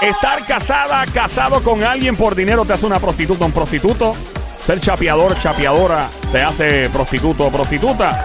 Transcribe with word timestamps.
Estar 0.00 0.44
casada, 0.44 1.06
casado 1.06 1.62
con 1.62 1.82
alguien 1.82 2.16
por 2.16 2.34
dinero 2.34 2.66
te 2.66 2.74
hace 2.74 2.84
una 2.84 2.98
prostituta, 2.98 3.46
un 3.46 3.52
prostituto. 3.52 4.12
Ser 4.58 4.78
chapeador, 4.80 5.38
chapeadora 5.38 6.08
te 6.30 6.42
hace 6.42 6.90
prostituto 6.90 7.46
o 7.46 7.50
prostituta. 7.50 8.22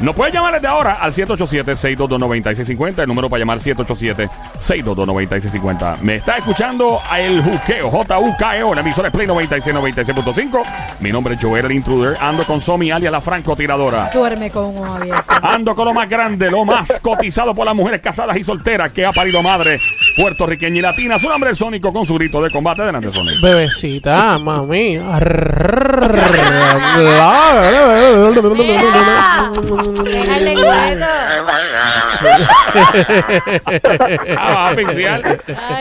Nos 0.00 0.14
puedes 0.14 0.34
llamar 0.34 0.52
desde 0.54 0.66
ahora 0.66 0.94
al 0.94 1.12
787-622-9650. 1.12 2.98
El 2.98 3.08
número 3.08 3.30
para 3.30 3.38
llamar 3.38 3.60
787-622-9650. 3.60 6.00
Me 6.00 6.16
está 6.16 6.36
escuchando 6.36 7.00
el 7.16 7.40
Juqueo, 7.42 7.90
J-U-K-E-O, 7.90 8.74
la 8.74 8.82
emisora 8.82 9.08
es 9.08 9.14
Play 9.14 9.26
96, 9.26 9.74
96.5. 9.74 10.62
Mi 11.00 11.10
nombre 11.10 11.34
es 11.34 11.42
Joel 11.42 11.64
el 11.66 11.72
Intruder. 11.72 12.16
Ando 12.20 12.44
con 12.44 12.60
Somi 12.60 12.90
alias 12.90 13.12
la 13.12 13.22
francotiradora. 13.22 14.10
Duerme 14.12 14.50
con 14.50 14.76
un 14.76 14.86
abierto. 14.86 15.24
Ando 15.42 15.74
con 15.74 15.86
lo 15.86 15.94
más 15.94 16.06
grande, 16.08 16.50
lo 16.50 16.66
más 16.66 16.86
cotizado 17.00 17.54
por 17.54 17.64
las 17.64 17.74
mujeres 17.74 18.00
casadas 18.00 18.36
y 18.36 18.44
solteras 18.44 18.92
que 18.92 19.06
ha 19.06 19.12
parido 19.12 19.42
madre 19.42 19.80
puertorriqueña 20.16 20.78
y 20.78 20.82
latina. 20.82 21.18
Su 21.18 21.28
nombre 21.28 21.50
es 21.50 21.58
Sónico 21.58 21.92
con 21.92 22.06
su 22.06 22.14
grito 22.14 22.42
de 22.42 22.50
combate 22.50 22.82
delante 22.82 23.08
de 23.08 23.12
Sonic. 23.12 23.40
Bebecita, 23.40 24.38
mami. 24.38 24.98
Ah. 25.00 25.44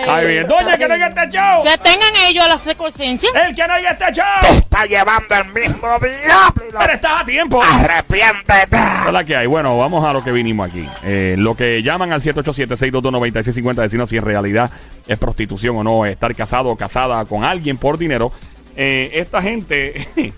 Ay, 0.07 0.27
bien. 0.27 0.47
Doña, 0.47 0.77
que 0.77 0.87
no 0.87 0.93
oiga 0.93 1.07
este 1.07 1.29
show. 1.29 1.63
Que 1.63 1.77
tengan 1.77 2.15
ellos 2.27 2.47
la 2.47 2.57
secuencia. 2.57 3.29
El 3.47 3.55
que 3.55 3.67
no 3.67 3.73
oiga 3.75 3.91
este 3.91 4.13
show. 4.13 4.53
está 4.53 4.85
llevando 4.85 5.35
el 5.35 5.45
mismo 5.53 5.87
diablo. 5.99 6.79
Pero 6.79 6.93
estás 6.93 7.21
a 7.21 7.25
tiempo. 7.25 7.61
Arrepiéntete. 7.63 8.77
Hola, 9.07 9.23
que 9.23 9.35
hay? 9.35 9.47
Bueno, 9.47 9.77
vamos 9.77 10.03
a 10.05 10.13
lo 10.13 10.23
que 10.23 10.31
vinimos 10.31 10.69
aquí. 10.69 10.87
Eh, 11.03 11.35
lo 11.37 11.55
que 11.55 11.83
llaman 11.83 12.11
al 12.11 12.21
787-622-9650, 12.21 13.75
decirnos 13.75 14.09
si 14.09 14.19
en 14.23 14.27
realidad 14.27 14.71
es 15.07 15.17
prostitución 15.17 15.75
o 15.77 15.83
no, 15.83 16.05
estar 16.05 16.33
casado 16.35 16.69
o 16.69 16.75
casada 16.75 17.23
con 17.25 17.43
alguien 17.43 17.77
por 17.77 17.97
dinero. 17.97 18.31
Eh, 18.75 19.11
esta 19.13 19.41
gente, 19.41 20.07
eh, 20.15 20.33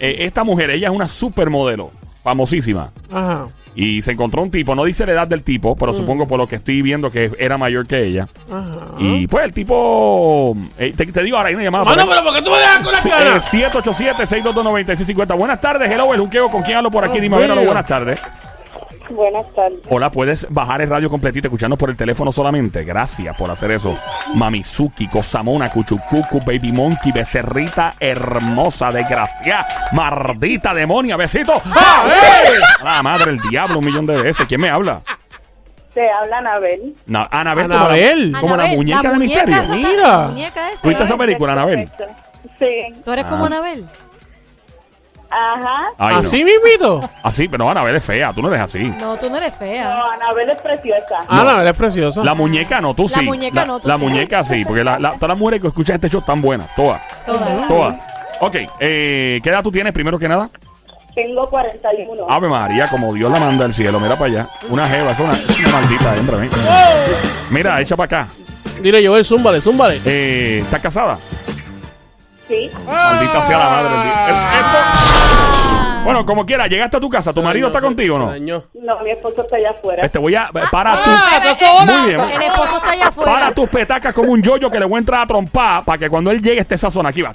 eh, 0.00 0.16
esta 0.20 0.44
mujer, 0.44 0.70
ella 0.70 0.88
es 0.88 0.94
una 0.94 1.08
supermodelo, 1.08 1.90
famosísima. 2.22 2.92
Ajá. 3.10 3.48
Y 3.74 4.02
se 4.02 4.10
encontró 4.12 4.42
un 4.42 4.50
tipo, 4.50 4.74
no 4.74 4.84
dice 4.84 5.06
la 5.06 5.12
edad 5.12 5.28
del 5.28 5.44
tipo, 5.44 5.76
pero 5.76 5.94
supongo 5.94 6.26
por 6.26 6.36
lo 6.38 6.48
que 6.48 6.56
estoy 6.56 6.82
viendo 6.82 7.12
que 7.12 7.30
era 7.38 7.56
mayor 7.58 7.86
que 7.86 8.02
ella. 8.02 8.26
Ajá. 8.50 8.88
Y 8.98 9.26
pues 9.28 9.44
el 9.44 9.52
tipo, 9.52 10.56
eh, 10.78 10.92
te, 10.96 11.06
te 11.06 11.22
digo 11.22 11.36
ahora, 11.36 11.50
hay 11.50 11.54
una 11.54 11.64
llamada. 11.64 11.84
Mano, 11.84 12.02
ahí. 12.02 12.08
pero 12.10 12.24
¿por 12.24 12.34
qué 12.34 12.42
tú 12.42 12.50
me 12.50 12.58
dejas 12.58 12.78
con 12.80 12.92
la 12.92 13.02
cara? 13.02 13.36
eh, 13.36 13.40
787-622-9650. 13.40 15.38
Buenas 15.38 15.60
tardes, 15.60 15.90
hello, 15.90 16.12
el 16.12 16.20
juqueo. 16.20 16.50
¿Con 16.50 16.62
quién 16.62 16.78
hablo 16.78 16.90
por 16.90 17.04
aquí? 17.04 17.18
Oh, 17.18 17.20
Dime, 17.20 17.36
hello, 17.44 17.62
buenas 17.62 17.86
tardes. 17.86 18.18
Buenas 19.10 19.46
tardes. 19.54 19.78
Hola, 19.88 20.10
puedes 20.10 20.46
bajar 20.50 20.82
el 20.82 20.90
radio 20.90 21.08
completito, 21.08 21.48
escucharnos 21.48 21.78
por 21.78 21.90
el 21.90 21.96
teléfono 21.96 22.30
solamente. 22.30 22.84
Gracias 22.84 23.34
por 23.36 23.50
hacer 23.50 23.70
eso. 23.70 23.96
Mamizuki, 24.34 25.08
Cosamona, 25.08 25.70
Cuchucucu, 25.70 26.40
Baby 26.44 26.72
Monkey, 26.72 27.12
Becerrita 27.12 27.94
hermosa, 27.98 28.90
desgraciada, 28.92 29.66
maldita 29.92 30.74
demonia, 30.74 31.16
besito. 31.16 31.60
¡Ah, 31.66 32.04
eh! 32.06 32.48
La 32.84 33.02
madre, 33.02 33.30
el 33.32 33.40
diablo, 33.48 33.78
un 33.78 33.86
millón 33.86 34.06
de 34.06 34.20
veces. 34.20 34.46
¿Quién 34.46 34.60
me 34.60 34.68
habla? 34.70 35.00
Te 35.94 36.08
habla 36.10 36.38
Anabel. 36.38 36.94
Na- 37.06 37.28
Anabel. 37.30 37.64
Anabel. 37.72 38.32
Como 38.32 38.34
la, 38.34 38.40
como 38.40 38.54
la 38.54 38.54
Anabel, 38.54 38.76
muñeca 38.76 39.10
de 39.12 39.18
misterio. 39.18 39.56
esa- 39.56 39.74
Mira. 39.74 40.02
La 40.18 40.18
muñeca 40.28 40.70
esa. 40.70 40.82
¿Tuviste 40.82 41.04
esa 41.04 41.16
película, 41.16 41.52
Anabel? 41.54 41.90
Sí. 42.58 42.66
¿Tú 43.04 43.12
eres 43.12 43.24
como 43.24 43.44
Ah. 43.44 43.46
Anabel? 43.46 43.86
Ajá. 45.30 45.84
Ay, 45.98 46.14
no. 46.14 46.20
¿Así 46.20 46.42
mismito? 46.44 47.10
Así, 47.22 47.48
pero 47.48 47.64
no, 47.64 47.70
Anabel 47.70 47.96
es 47.96 48.04
fea, 48.04 48.32
tú 48.32 48.40
no 48.40 48.48
eres 48.48 48.60
así. 48.62 48.84
No, 48.98 49.16
tú 49.16 49.28
no 49.28 49.36
eres 49.36 49.54
fea. 49.54 49.94
No, 49.94 50.10
Anabel 50.12 50.48
es 50.50 50.56
preciosa. 50.60 51.18
Ah, 51.28 51.42
no, 51.44 51.60
él 51.60 51.68
es 51.68 51.74
precioso. 51.74 52.24
La 52.24 52.34
muñeca 52.34 52.80
no, 52.80 52.94
tú 52.94 53.02
La 53.10 53.18
sí. 53.18 53.24
muñeca 53.24 53.64
no, 53.66 53.78
tú 53.78 53.88
La 53.88 53.96
sí. 53.98 54.02
muñeca 54.02 54.42
sí, 54.44 54.64
porque 54.64 54.82
la, 54.84 54.98
la- 54.98 55.12
todas 55.12 55.28
las 55.28 55.38
mujeres 55.38 55.60
que 55.60 55.68
escuchan 55.68 55.96
este 55.96 56.08
show 56.08 56.20
están 56.20 56.40
buenas, 56.40 56.74
todas. 56.74 57.00
Todas. 57.26 57.68
Todas. 57.68 57.94
Ok, 58.40 58.56
eh, 58.80 59.40
¿qué 59.42 59.50
edad 59.50 59.62
tú 59.62 59.70
tienes 59.70 59.92
primero 59.92 60.18
que 60.18 60.28
nada? 60.28 60.48
Tengo 61.14 61.50
41. 61.50 62.26
Ave 62.30 62.48
María, 62.48 62.88
como 62.88 63.12
Dios 63.12 63.30
la 63.30 63.40
manda 63.40 63.64
al 63.64 63.74
cielo, 63.74 63.98
mira 64.00 64.14
para 64.16 64.30
allá. 64.30 64.48
Una 64.70 64.86
jeva, 64.88 65.10
es 65.10 65.18
una, 65.18 65.32
es 65.32 65.58
una 65.58 65.68
maldita 65.72 66.14
hembra. 66.16 66.38
Mira, 66.38 66.56
Mira, 67.50 67.80
echa 67.80 67.96
para 67.96 68.04
acá. 68.22 68.28
Dile, 68.80 69.04
Joel, 69.06 69.24
zúmbale, 69.24 69.60
zúmbale. 69.60 70.00
Eh, 70.06 70.60
¿Estás 70.62 70.80
casada? 70.80 71.18
Sí. 72.46 72.70
Maldita 72.86 73.42
sea 73.46 73.58
la 73.58 73.68
madre. 73.68 73.90
Bueno, 76.08 76.24
como 76.24 76.46
quiera, 76.46 76.66
llegaste 76.66 76.96
a 76.96 77.00
tu 77.00 77.10
casa. 77.10 77.32
¿Tu 77.34 77.42
marido 77.42 77.66
está 77.66 77.80
contigo 77.82 78.16
o 78.16 78.18
no? 78.18 78.26
No, 78.28 78.98
mi 79.04 79.10
esposo 79.10 79.42
está 79.42 79.56
allá 79.56 79.70
afuera. 79.70 80.02
Este 80.04 80.18
voy 80.18 80.34
a. 80.34 80.48
Para 80.70 80.92
tu. 80.94 81.10
Ah, 81.10 81.40
¿estás 81.44 81.58
sola? 81.58 81.92
Muy 81.98 82.06
bien. 82.08 82.20
El 82.20 82.42
esposo 82.42 82.76
está 82.78 82.90
allá 82.92 83.08
afuera. 83.08 83.32
Para 83.32 83.52
tus 83.54 83.68
petacas 83.68 84.14
como 84.14 84.32
un 84.32 84.42
yoyo 84.42 84.70
que 84.70 84.78
le 84.78 84.86
voy 84.86 84.96
a 84.96 84.98
entrar 85.00 85.20
a 85.22 85.26
trompar 85.26 85.84
para 85.84 85.98
que 85.98 86.08
cuando 86.08 86.30
él 86.30 86.40
llegue 86.40 86.60
esté 86.60 86.76
esa 86.76 86.90
zona 86.90 87.10
aquí 87.10 87.20
va. 87.20 87.34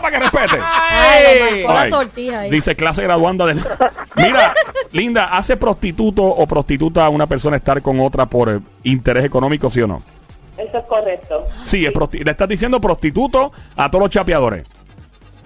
Para 0.00 0.10
que 0.10 0.18
respete. 0.18 0.58
Ay, 0.62 1.24
lo 1.38 1.44
marcó 1.66 1.74
la 1.74 1.80
Ay. 1.82 1.90
sortija 1.90 2.40
ahí. 2.40 2.50
Dice 2.50 2.74
clase 2.76 3.02
graduanda 3.02 3.46
del. 3.46 3.60
Mira, 4.16 4.54
Linda, 4.92 5.26
¿hace 5.26 5.56
prostituto 5.56 6.22
o 6.22 6.46
prostituta 6.46 7.04
a 7.04 7.08
una 7.08 7.26
persona 7.26 7.56
estar 7.56 7.80
con 7.82 8.00
otra 8.00 8.26
por 8.26 8.48
eh, 8.50 8.60
interés 8.84 9.24
económico, 9.24 9.70
sí 9.70 9.80
o 9.82 9.86
no? 9.86 10.02
Eso 10.56 10.78
es 10.78 10.84
correcto. 10.84 11.46
Sí, 11.64 11.84
es 11.84 11.92
prosti- 11.92 12.24
le 12.24 12.30
estás 12.30 12.48
diciendo 12.48 12.80
prostituto 12.80 13.52
a 13.76 13.90
todos 13.90 14.04
los 14.04 14.10
chapeadores. 14.10 14.64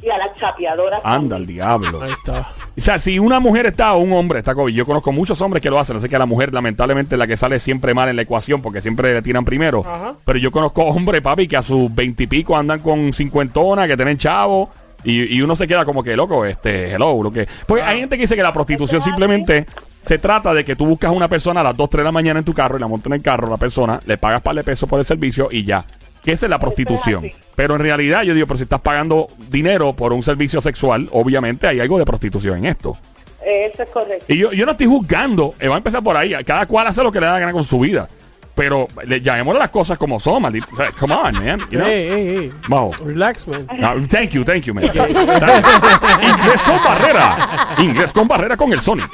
Y 0.03 0.11
a 0.11 0.19
las 0.19 0.33
chapeadoras. 0.37 1.01
Anda 1.05 1.37
al 1.37 1.47
diablo. 1.47 2.03
Ahí 2.03 2.13
está. 2.13 2.49
O 2.77 2.81
sea, 2.81 2.99
si 2.99 3.19
una 3.19 3.41
mujer 3.41 3.67
está 3.67 3.95
o 3.95 3.99
un 3.99 4.13
hombre 4.13 4.39
está 4.39 4.55
COVID, 4.55 4.73
yo 4.73 4.87
conozco 4.87 5.11
muchos 5.11 5.41
hombres 5.43 5.63
que 5.63 5.71
lo 5.71 5.79
hacen. 5.79 5.97
Así 5.97 6.09
que 6.09 6.17
a 6.17 6.21
la 6.21 6.27
mujer, 6.27 6.55
lamentablemente, 6.55 7.17
es 7.17 7.19
la 7.19 7.27
que 7.27 7.37
sale 7.37 7.59
siempre 7.59 7.93
mal 7.95 8.09
en 8.09 8.17
la 8.17 8.23
ecuación 8.23 8.63
porque 8.63 8.81
siempre 8.81 9.13
le 9.13 9.23
tiran 9.23 9.45
primero. 9.45 9.83
Ajá. 9.85 10.15
Pero 10.25 10.39
yo 10.39 10.53
conozco 10.53 10.83
hombres, 10.83 11.21
papi, 11.21 11.49
que 11.49 11.57
a 11.57 11.63
sus 11.63 11.93
veintipico 11.93 12.57
andan 12.57 12.81
con 12.81 13.13
cincuentona, 13.13 13.89
que 13.89 13.97
tienen 13.97 14.17
chavo. 14.17 14.71
Y, 15.05 15.37
y 15.37 15.43
uno 15.43 15.55
se 15.55 15.69
queda 15.69 15.85
como 15.85 16.03
que 16.03 16.17
loco, 16.17 16.45
este, 16.45 16.93
hello, 16.93 17.23
lo 17.23 17.31
que. 17.31 17.47
Pues 17.67 17.85
hay 17.85 18.01
gente 18.01 18.17
que 18.17 18.23
dice 18.23 18.37
que 18.37 18.43
la 18.43 18.53
prostitución 18.53 19.01
simplemente 19.01 19.67
se 20.03 20.19
trata 20.19 20.55
de 20.55 20.65
que 20.65 20.75
tú 20.75 20.87
buscas 20.87 21.11
a 21.11 21.13
una 21.13 21.29
persona 21.29 21.61
a 21.61 21.65
las 21.65 21.77
2, 21.77 21.91
3 21.91 22.01
de 22.01 22.05
la 22.05 22.13
mañana 22.13 22.39
en 22.39 22.45
tu 22.45 22.55
carro 22.55 22.77
y 22.77 22.81
la 22.81 22.89
montas 22.89 23.07
en 23.07 23.15
el 23.15 23.23
carro, 23.23 23.49
la 23.49 23.57
persona, 23.57 24.01
le 24.07 24.19
pagas 24.19 24.43
par 24.43 24.57
de 24.57 24.65
pesos 24.65 24.89
por 24.89 24.99
el 24.99 25.05
servicio 25.05 25.49
y 25.51 25.65
ya. 25.65 25.85
Que 26.29 26.35
esa 26.35 26.45
es 26.45 26.51
la 26.51 26.59
prostitución. 26.59 27.31
Pero 27.55 27.77
en 27.77 27.81
realidad 27.81 28.23
yo 28.23 28.35
digo, 28.35 28.47
pero 28.47 28.59
si 28.59 28.65
estás 28.65 28.83
pagando 28.83 29.29
dinero 29.49 29.95
por 29.95 30.13
un 30.13 30.23
servicio 30.23 30.61
sexual, 30.61 31.09
obviamente 31.11 31.67
hay 31.67 31.81
algo 31.81 31.99
de 31.99 32.05
prostitución 32.05 32.59
en 32.59 32.67
esto. 32.67 32.99
Eso 33.43 33.83
es 33.83 33.89
correcto. 33.89 34.27
Y 34.29 34.37
yo, 34.37 34.53
yo 34.53 34.67
no 34.67 34.73
estoy 34.73 34.89
juzgando, 34.89 35.55
eh, 35.59 35.69
va 35.69 35.77
a 35.77 35.79
empezar 35.79 36.03
por 36.03 36.19
ahí. 36.19 36.35
Cada 36.45 36.67
cual 36.67 36.87
hace 36.87 37.03
lo 37.03 37.11
que 37.11 37.19
le 37.19 37.25
da 37.25 37.33
la 37.33 37.39
gana 37.39 37.53
con 37.55 37.65
su 37.65 37.81
vida. 37.81 38.11
Pero 38.59 38.89
le, 39.07 39.21
llamémosle 39.21 39.61
las 39.61 39.71
cosas 39.71 39.97
como 39.97 40.19
son, 40.19 40.43
maldito. 40.43 40.67
O 40.73 40.77
sea, 40.77 40.91
come 40.91 41.15
on, 41.15 41.33
man. 41.33 41.61
You 41.71 41.79
know? 41.79 41.87
Ey, 41.89 42.09
ey, 42.09 42.29
ey. 42.37 42.53
Vamos. 42.69 42.99
Relax, 42.99 43.47
man. 43.47 43.69
No, 43.79 43.95
thank 44.09 44.31
you, 44.31 44.45
thank 44.45 44.65
you, 44.65 44.75
man. 44.75 44.83
Inglés 44.85 46.63
con 46.67 46.83
barrera. 46.85 47.69
Inglés 47.79 48.13
con 48.13 48.27
barrera 48.27 48.57
con 48.57 48.73
el 48.73 48.81
Sonic. 48.81 49.09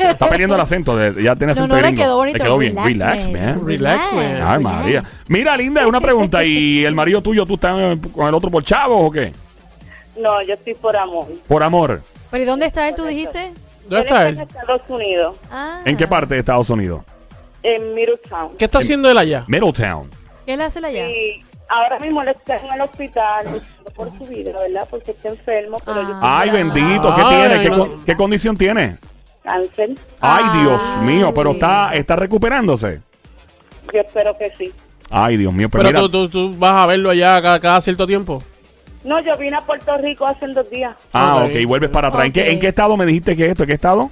Está 0.00 0.28
perdiendo 0.28 0.54
el 0.54 0.60
acento. 0.62 0.96
de- 0.96 1.22
ya 1.22 1.36
tienes 1.36 1.58
No, 1.58 1.64
el 1.64 1.68
no, 1.68 1.76
le 1.80 1.94
quedó 1.94 2.16
bonito. 2.16 2.38
Le 2.38 2.44
quedó 2.44 2.56
bien. 2.58 2.76
Relax, 2.76 2.98
Relax, 2.98 3.28
man. 3.30 3.56
man. 3.58 3.66
Relax, 3.66 4.12
man. 4.14 4.42
Ay, 4.42 4.58
María. 4.62 5.04
Mira, 5.28 5.56
Linda, 5.56 5.86
una 5.86 6.00
pregunta. 6.00 6.42
¿Y 6.42 6.82
el 6.84 6.94
marido 6.94 7.22
tuyo, 7.22 7.44
tú 7.44 7.54
estás 7.54 7.98
con 8.14 8.26
el 8.26 8.34
otro 8.34 8.50
por 8.50 8.64
chavos 8.64 9.02
o 9.02 9.10
qué? 9.10 9.34
No, 10.18 10.40
yo 10.42 10.54
estoy 10.54 10.74
por 10.74 10.96
amor. 10.96 11.26
Por 11.46 11.62
amor. 11.62 12.02
¿Pero 12.30 12.42
y 12.42 12.46
dónde 12.46 12.64
está 12.66 12.88
él, 12.88 12.94
tú 12.94 13.04
dijiste? 13.04 13.52
¿Dónde 13.86 14.06
está 14.06 14.28
en 14.28 14.38
él? 14.40 14.46
Estados 14.48 14.82
Unidos, 14.88 15.36
Ah. 15.50 15.80
¿En 15.84 15.96
qué 15.96 16.06
parte 16.06 16.34
de 16.34 16.40
Estados 16.40 16.70
Unidos? 16.70 17.02
En 17.62 17.94
Middletown. 17.94 18.56
¿Qué 18.58 18.64
está 18.64 18.78
haciendo 18.78 19.10
él 19.10 19.18
allá? 19.18 19.44
Middletown. 19.48 20.08
¿Qué 20.46 20.56
le 20.56 20.64
hace 20.64 20.78
allá? 20.78 21.08
Y 21.08 21.42
ahora 21.68 21.98
mismo 21.98 22.22
él 22.22 22.28
está 22.28 22.56
en 22.56 22.72
el 22.72 22.80
hospital 22.80 23.44
luchando 23.44 23.90
por 23.94 24.08
su 24.18 24.26
vida, 24.26 24.52
¿verdad? 24.58 24.86
Porque 24.90 25.10
está 25.12 25.28
enfermo, 25.28 25.76
pero 25.84 26.02
yo 26.02 26.08
Ah. 26.20 26.40
Ay, 26.40 26.50
bendito. 26.50 27.14
¿Qué 27.14 27.22
Ay, 27.24 27.36
tiene? 27.48 27.62
¿Qué, 27.62 27.70
no. 27.70 27.78
con- 27.78 28.04
qué 28.04 28.16
condición 28.16 28.56
tiene? 28.56 28.96
cáncer. 29.42 29.90
Ay, 30.20 30.44
Ay. 30.48 30.60
Dios 30.62 30.82
mío. 31.02 31.32
Pero 31.34 31.52
está, 31.52 31.90
está 31.94 32.14
recuperándose. 32.16 33.00
Yo 33.92 34.00
espero 34.00 34.36
que 34.36 34.52
sí. 34.56 34.72
Ay, 35.10 35.36
Dios 35.38 35.52
mío. 35.52 35.68
Pues 35.68 35.82
Pero 35.82 35.88
mira. 35.98 36.00
tú, 36.10 36.28
tú, 36.28 36.50
tú 36.50 36.58
vas 36.58 36.72
a 36.72 36.86
verlo 36.86 37.10
allá 37.10 37.40
cada, 37.42 37.58
cada 37.58 37.80
cierto 37.80 38.06
tiempo. 38.06 38.42
No, 39.02 39.18
yo 39.20 39.34
vine 39.38 39.56
a 39.56 39.60
Puerto 39.62 39.96
Rico 39.96 40.26
hace 40.26 40.46
dos 40.48 40.68
días. 40.70 40.94
Ah, 41.12 41.36
Ok. 41.44 41.50
ok. 41.56 41.66
Vuelves 41.66 41.90
para 41.90 42.08
atrás. 42.08 42.26
¿En, 42.26 42.32
qué, 42.32 42.42
Ok. 42.42 42.48
¿En 42.48 42.60
qué 42.60 42.68
estado 42.68 42.96
me 42.98 43.06
dijiste 43.06 43.34
que 43.34 43.44
es 43.46 43.50
esto? 43.52 43.62
¿En 43.62 43.66
qué 43.68 43.72
estado? 43.74 44.10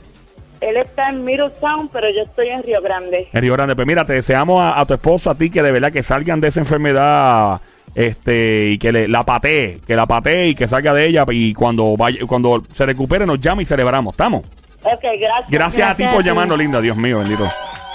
Él 0.60 0.76
está 0.76 1.10
en 1.10 1.24
Middletown, 1.24 1.88
pero 1.88 2.08
yo 2.10 2.22
estoy 2.22 2.48
en 2.48 2.62
Río 2.62 2.80
Grande. 2.82 3.28
En 3.32 3.40
Río 3.40 3.52
Grande. 3.52 3.76
Pues 3.76 3.86
mira, 3.86 4.04
te 4.04 4.12
deseamos 4.12 4.60
a, 4.60 4.78
a 4.78 4.86
tu 4.86 4.94
esposa, 4.94 5.32
a 5.32 5.34
ti, 5.34 5.50
que 5.50 5.62
de 5.62 5.72
verdad 5.72 5.92
que 5.92 6.02
salgan 6.02 6.40
de 6.40 6.48
esa 6.48 6.60
enfermedad 6.60 7.60
este 7.94 8.70
y 8.70 8.78
que 8.78 8.92
le, 8.92 9.08
la 9.08 9.24
patee, 9.24 9.80
que 9.86 9.96
la 9.96 10.06
patee 10.06 10.48
y 10.48 10.54
que 10.54 10.68
salga 10.68 10.94
de 10.94 11.06
ella 11.06 11.24
y 11.30 11.52
cuando 11.54 11.96
vaya, 11.96 12.20
cuando 12.26 12.62
se 12.72 12.86
recupere 12.86 13.26
nos 13.26 13.40
llama 13.40 13.62
y 13.62 13.64
celebramos. 13.64 14.12
¿Estamos? 14.12 14.42
Ok, 14.82 15.02
gracias. 15.02 15.50
Gracias, 15.50 15.90
a 15.90 15.94
ti 15.94 16.02
Gracias 16.02 16.14
por 16.14 16.24
llamarnos, 16.24 16.58
linda. 16.58 16.80
Dios 16.80 16.96
mío, 16.96 17.18
bendito. 17.18 17.48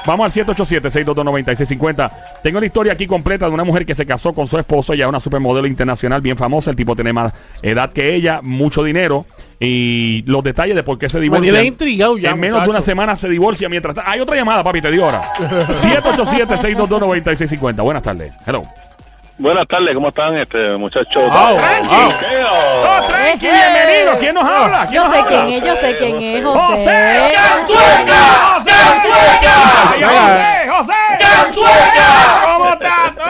Vamos 0.06 0.25
al 0.25 0.45
787-622-9650. 0.45 2.12
Tengo 2.44 2.60
la 2.60 2.65
historia 2.65 2.92
aquí 2.92 3.07
completa 3.07 3.48
de 3.48 3.54
una 3.54 3.63
mujer 3.63 3.86
que 3.86 3.95
se 3.95 4.06
casó 4.06 4.33
con 4.33 4.48
su 4.48 4.60
esposo. 4.60 4.92
Ella 4.92 5.06
es 5.06 5.10
una 5.10 5.21
supermodelo 5.21 5.65
internacional 5.65 6.19
bien 6.21 6.36
famosa. 6.36 6.71
El 6.71 6.75
tipo 6.75 6.94
tiene 6.95 7.13
más 7.13 7.33
edad 7.62 7.94
que 7.94 8.13
ella, 8.13 8.42
mucho 8.42 8.83
dinero. 8.83 9.25
Y 9.59 10.23
los 10.25 10.44
detalles 10.44 10.75
de 10.75 10.81
por 10.83 10.97
qué 10.97 11.07
se 11.09 11.17
Me 11.17 11.23
divorcian. 11.23 11.53
tienes 11.53 11.65
intrigado 11.71 12.17
ya, 12.17 12.31
en 12.31 12.39
menos 12.39 12.63
de 12.63 12.69
una 12.69 12.81
semana 12.81 13.15
se 13.15 13.29
divorcia 13.29 13.69
mientras... 13.69 13.95
Hay 14.05 14.19
otra 14.19 14.35
llamada, 14.35 14.63
papi, 14.63 14.81
te 14.81 14.89
digo 14.91 15.05
ahora. 15.05 15.21
787-622-9650. 15.69 17.81
Buenas 17.83 18.03
tardes. 18.03 18.33
Hello. 18.45 18.63
Buenas 19.38 19.65
tardes, 19.67 19.95
¿cómo 19.95 20.09
están, 20.09 20.35
este 20.38 20.77
muchachos? 20.77 21.23
Wow. 21.23 21.57
Oh, 21.57 23.07
tranqui, 23.09 23.47
bienvenido. 23.47 24.15
¿Quién 24.19 24.35
nos 24.35 24.44
habla? 24.44 24.85
¿Quién 24.88 25.01
Yo 25.01 25.07
nos 25.07 25.13
sé 25.13 25.19
habla? 25.19 25.29
quién 25.45 25.50
es, 25.50 25.63
yo 25.63 25.75
sé 25.75 25.97
quién 25.97 26.21
es, 26.21 26.44
¡José 26.44 26.59
José. 26.67 27.33
Cantueca! 27.33 28.19
¡José 28.53 28.69
Cantueca! 28.69 29.55
¡Ay, 29.89 30.03
José! 30.03 30.69
¡José! 30.69 30.94
¡Cantueca! 31.19 32.07
¿Cómo 32.45 32.69
estás 32.73 33.15
tú? 33.15 33.21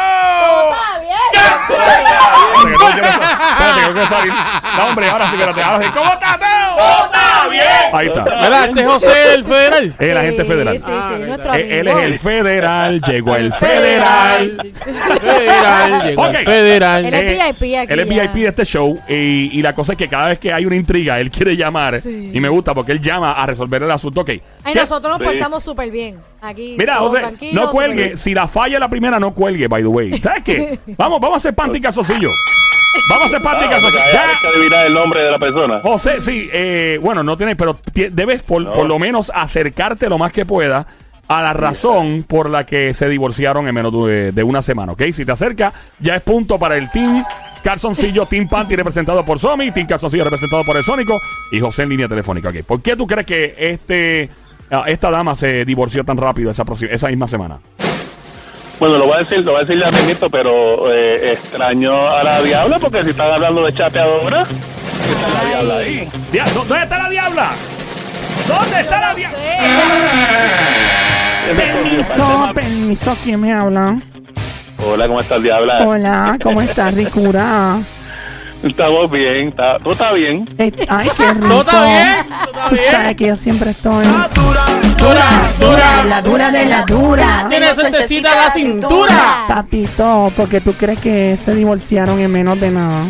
Espérate, 2.64 2.96
que 2.96 3.02
tengo 3.81 3.93
que- 3.93 3.93
salir. 4.08 4.34
No, 4.78 4.86
hombre, 4.88 5.08
ahora 5.10 5.30
sí, 5.30 5.36
espérate. 5.36 5.62
Ahora 5.64 5.86
sí. 5.86 5.92
¿Cómo 5.94 6.14
estás 6.14 6.40
tú? 6.40 6.46
¡Está 6.46 7.48
bien! 7.50 7.64
Ahí 7.94 8.08
está. 8.08 8.24
Mira, 8.24 8.66
este 8.66 8.82
es 8.82 8.88
José 8.88 9.34
el 9.36 9.44
federal. 9.44 9.96
Es 10.00 10.08
el 10.10 10.18
agente 10.18 10.46
federal. 10.46 10.78
Sí, 10.78 10.84
sí, 10.86 10.92
Ah, 10.94 11.18
nuestro 11.20 11.54
Eh, 11.54 11.58
amigo. 11.64 11.74
Él 11.74 11.88
es 11.88 11.98
el 12.06 12.20
federal, 12.20 13.02
llegó 13.02 13.36
el 13.36 13.52
Federal. 13.54 14.74
federal. 14.84 16.04
Llegó 16.06 16.26
el 16.28 16.38
federal. 16.38 17.06
Él 17.06 17.14
es 17.14 17.26
VIP 17.60 17.76
aquí 17.78 17.94
Él 17.94 18.00
es. 18.00 18.10
VIP 18.10 18.34
de 18.44 18.48
este 18.48 18.66
show 18.66 19.00
y, 19.08 19.50
y 19.58 19.62
la 19.62 19.74
cosa 19.74 19.94
es 19.94 19.98
que 19.98 20.08
cada 20.08 20.30
vez 20.30 20.40
que 20.40 20.52
hay 20.54 20.66
una 20.66 20.76
intriga, 20.76 21.20
él 21.20 21.30
quiere 21.30 21.56
llamar 21.56 22.00
Sí. 22.00 22.32
y 22.34 22.40
me 22.40 22.50
gusta 22.50 22.74
porque 22.74 22.92
él 22.92 23.02
llama 23.02 23.34
a 23.34 23.46
resolver 23.46 23.84
el 23.84 23.92
asunto. 23.92 24.22
Ok. 24.22 24.28
¿Qué- 24.28 24.42
nosotros 24.76 25.18
nos 25.20 25.28
Sí. 25.28 25.34
portamos 25.34 25.64
súper 25.64 25.92
bien. 25.92 26.18
Aquí. 26.42 26.76
Mira, 26.78 26.96
José, 26.96 27.22
no 27.54 27.70
cuelgue. 27.72 28.18
Si 28.18 28.34
la 28.34 28.48
falla 28.48 28.80
la 28.80 28.90
primera, 28.90 29.20
no 29.20 29.34
cuelgue, 29.34 29.68
by 29.68 29.82
the 29.82 29.88
way. 29.88 30.20
¿Sabes 30.22 30.44
qué? 30.44 30.80
Vamos, 30.98 31.20
vamos 31.22 31.36
a 31.36 31.38
hacer 31.38 31.56
panty 31.56 31.80
calzoncillo. 31.80 32.30
Vamos 33.10 33.25
a 33.25 33.28
hacer 33.28 33.42
panty 33.42 33.66
Ah, 33.66 33.69
calzoncillo. 33.69 34.04
hay 34.06 34.13
Ya. 34.13 34.40
que 34.42 34.48
adivinar 34.57 34.86
el 34.88 34.94
nombre 34.94 35.22
de 35.22 35.31
la 35.31 35.38
persona. 35.40 35.80
José, 35.81 36.22
sí, 36.22 36.50
eh, 36.51 37.00
bueno, 37.01 37.24
no 37.24 37.38
tienes, 37.38 37.56
pero 37.57 37.78
debes 37.94 38.44
por, 38.44 38.62
No. 38.62 38.74
por 38.74 38.88
lo 38.88 39.00
menos 39.00 39.31
acercarte 39.34 40.10
lo 40.10 40.18
más 40.18 40.31
que 40.31 40.45
pueda 40.45 40.86
a 41.28 41.42
la 41.42 41.54
razón 41.54 42.24
por 42.28 42.50
la 42.50 42.66
que 42.66 42.94
se 42.94 43.07
divorciaron 43.10 43.68
en 43.68 43.74
menos 43.75 43.92
de, 44.07 44.31
de 44.31 44.44
una 44.44 44.62
semana, 44.62 44.92
¿ok? 44.92 45.04
Si 45.13 45.25
te 45.25 45.31
acercas, 45.31 45.74
ya 46.00 46.16
es 46.16 46.22
punto 46.22 46.60
para 46.60 46.75
el 46.75 46.92
Team 46.92 47.24
Calzoncillo, 47.63 48.25
Team 48.25 48.48
Panty 48.50 48.75
representado 48.75 49.24
por 49.24 49.39
Somi, 49.39 49.72
Team 49.72 49.88
Calzoncillo 49.88 50.25
representado 50.25 50.63
por 50.66 50.75
el 50.75 50.84
Sónico 50.84 51.19
y 51.51 51.60
José 51.62 51.84
en 51.84 51.89
línea 51.89 52.07
telefónica, 52.10 52.50
¿ok? 52.50 52.56
¿Por 52.68 52.81
qué 52.81 52.96
tú 52.98 53.07
crees 53.07 53.25
que 53.25 53.56
este, 53.57 54.30
ah, 54.69 54.84
esta 54.88 55.10
dama 55.10 55.36
se 55.38 55.63
divorció 55.63 56.04
tan 56.04 56.18
rápido 56.18 56.51
esa, 56.51 56.63
esa 56.92 57.07
misma 57.07 57.28
semana? 57.28 57.57
Bueno, 58.80 58.98
lo 58.98 59.06
voy 59.06 59.16
a 59.16 59.20
decir, 59.20 59.40
lo 59.44 59.52
voy 59.54 59.62
a 59.62 59.66
decir 59.66 59.81
ya 59.81 59.92
mismito, 59.92 60.30
pero 60.30 60.92
eh, 60.94 61.34
extraño 61.34 61.94
a 62.10 62.24
la 62.24 62.42
diabla 62.42 62.80
porque 62.80 63.04
si 63.04 63.12
están 63.12 63.31
hablando 63.31 63.64
de 63.66 63.74
chapeadora, 63.74 64.42
está 64.42 65.30
la 65.44 65.50
diabla 65.50 65.78
ahí. 65.78 66.10
Dia- 66.31 66.46
¿dó- 66.54 66.66
¿Dónde 66.66 66.84
está 66.84 66.98
la 66.98 67.10
diabla? 67.10 67.52
¿Dónde 68.48 68.80
está 68.81 69.00
la 69.00 69.16
diabla? 69.16 69.40
Permiso, 71.56 72.52
permiso, 72.54 73.18
¿quién 73.24 73.40
me 73.42 73.54
habla? 73.54 73.98
Hola, 74.86 75.08
¿cómo 75.08 75.20
estás, 75.22 75.42
diabla? 75.42 75.86
Hola, 75.88 76.38
¿cómo 76.42 76.62
estás, 76.62 76.94
ricura? 76.94 77.78
Estamos 78.64 79.12
bien, 79.12 79.50
está, 79.50 79.78
tú 79.80 79.92
estás 79.92 80.14
bien. 80.16 80.50
Eh, 80.58 80.72
ay, 80.90 81.10
qué 81.16 81.34
rico. 81.34 81.48
¿Todo 81.48 81.62
está 81.62 81.86
bien? 81.86 82.28
¿Todo 82.30 82.52
está 82.52 82.68
Tú 82.70 82.75
bien? 82.75 82.92
sabes 82.92 83.16
que 83.16 83.28
yo 83.28 83.38
siempre 83.38 83.70
estoy 83.72 84.06
Dura, 84.98 85.25
dura. 85.60 86.06
la 86.06 86.22
dura 86.22 86.51
de 86.51 86.66
la 86.66 86.84
dura. 86.84 87.48
Tiene 87.50 87.74
suertecita 87.74 88.36
la 88.36 88.51
cintura. 88.51 89.45
Papito, 89.48 90.31
porque 90.36 90.62
tú 90.62 90.74
crees 90.74 91.00
que 91.00 91.38
se 91.44 91.54
divorciaron 91.54 92.19
en 92.19 92.31
menos 92.31 92.60
de 92.60 92.72
nada. 92.72 93.06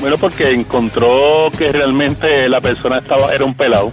Bueno, 0.00 0.18
porque 0.18 0.52
encontró 0.52 1.50
que 1.56 1.72
realmente 1.72 2.48
la 2.48 2.60
persona 2.60 2.98
estaba 2.98 3.32
era 3.34 3.44
un 3.44 3.54
pelado. 3.54 3.92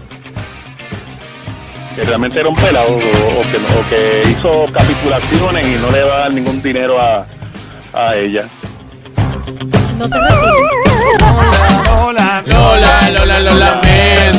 Que 1.95 2.01
realmente 2.01 2.39
era 2.39 2.49
un 2.49 2.55
pelado 2.55 2.87
o, 2.87 2.95
o 2.95 3.41
que, 3.51 3.57
o 3.57 3.89
que 3.89 4.29
hizo 4.29 4.65
capitulaciones 4.73 5.65
y 5.67 5.79
no 5.79 5.91
le 5.91 6.03
va 6.03 6.15
a 6.15 6.19
dar 6.21 6.33
ningún 6.33 6.61
dinero 6.61 6.99
a, 6.99 7.25
a 7.93 8.15
ella. 8.15 8.47
No 9.97 10.09
te. 10.09 10.17
Hola. 11.95 12.43
Lola, 12.47 13.09
Lola, 13.11 13.39
lo 13.39 13.81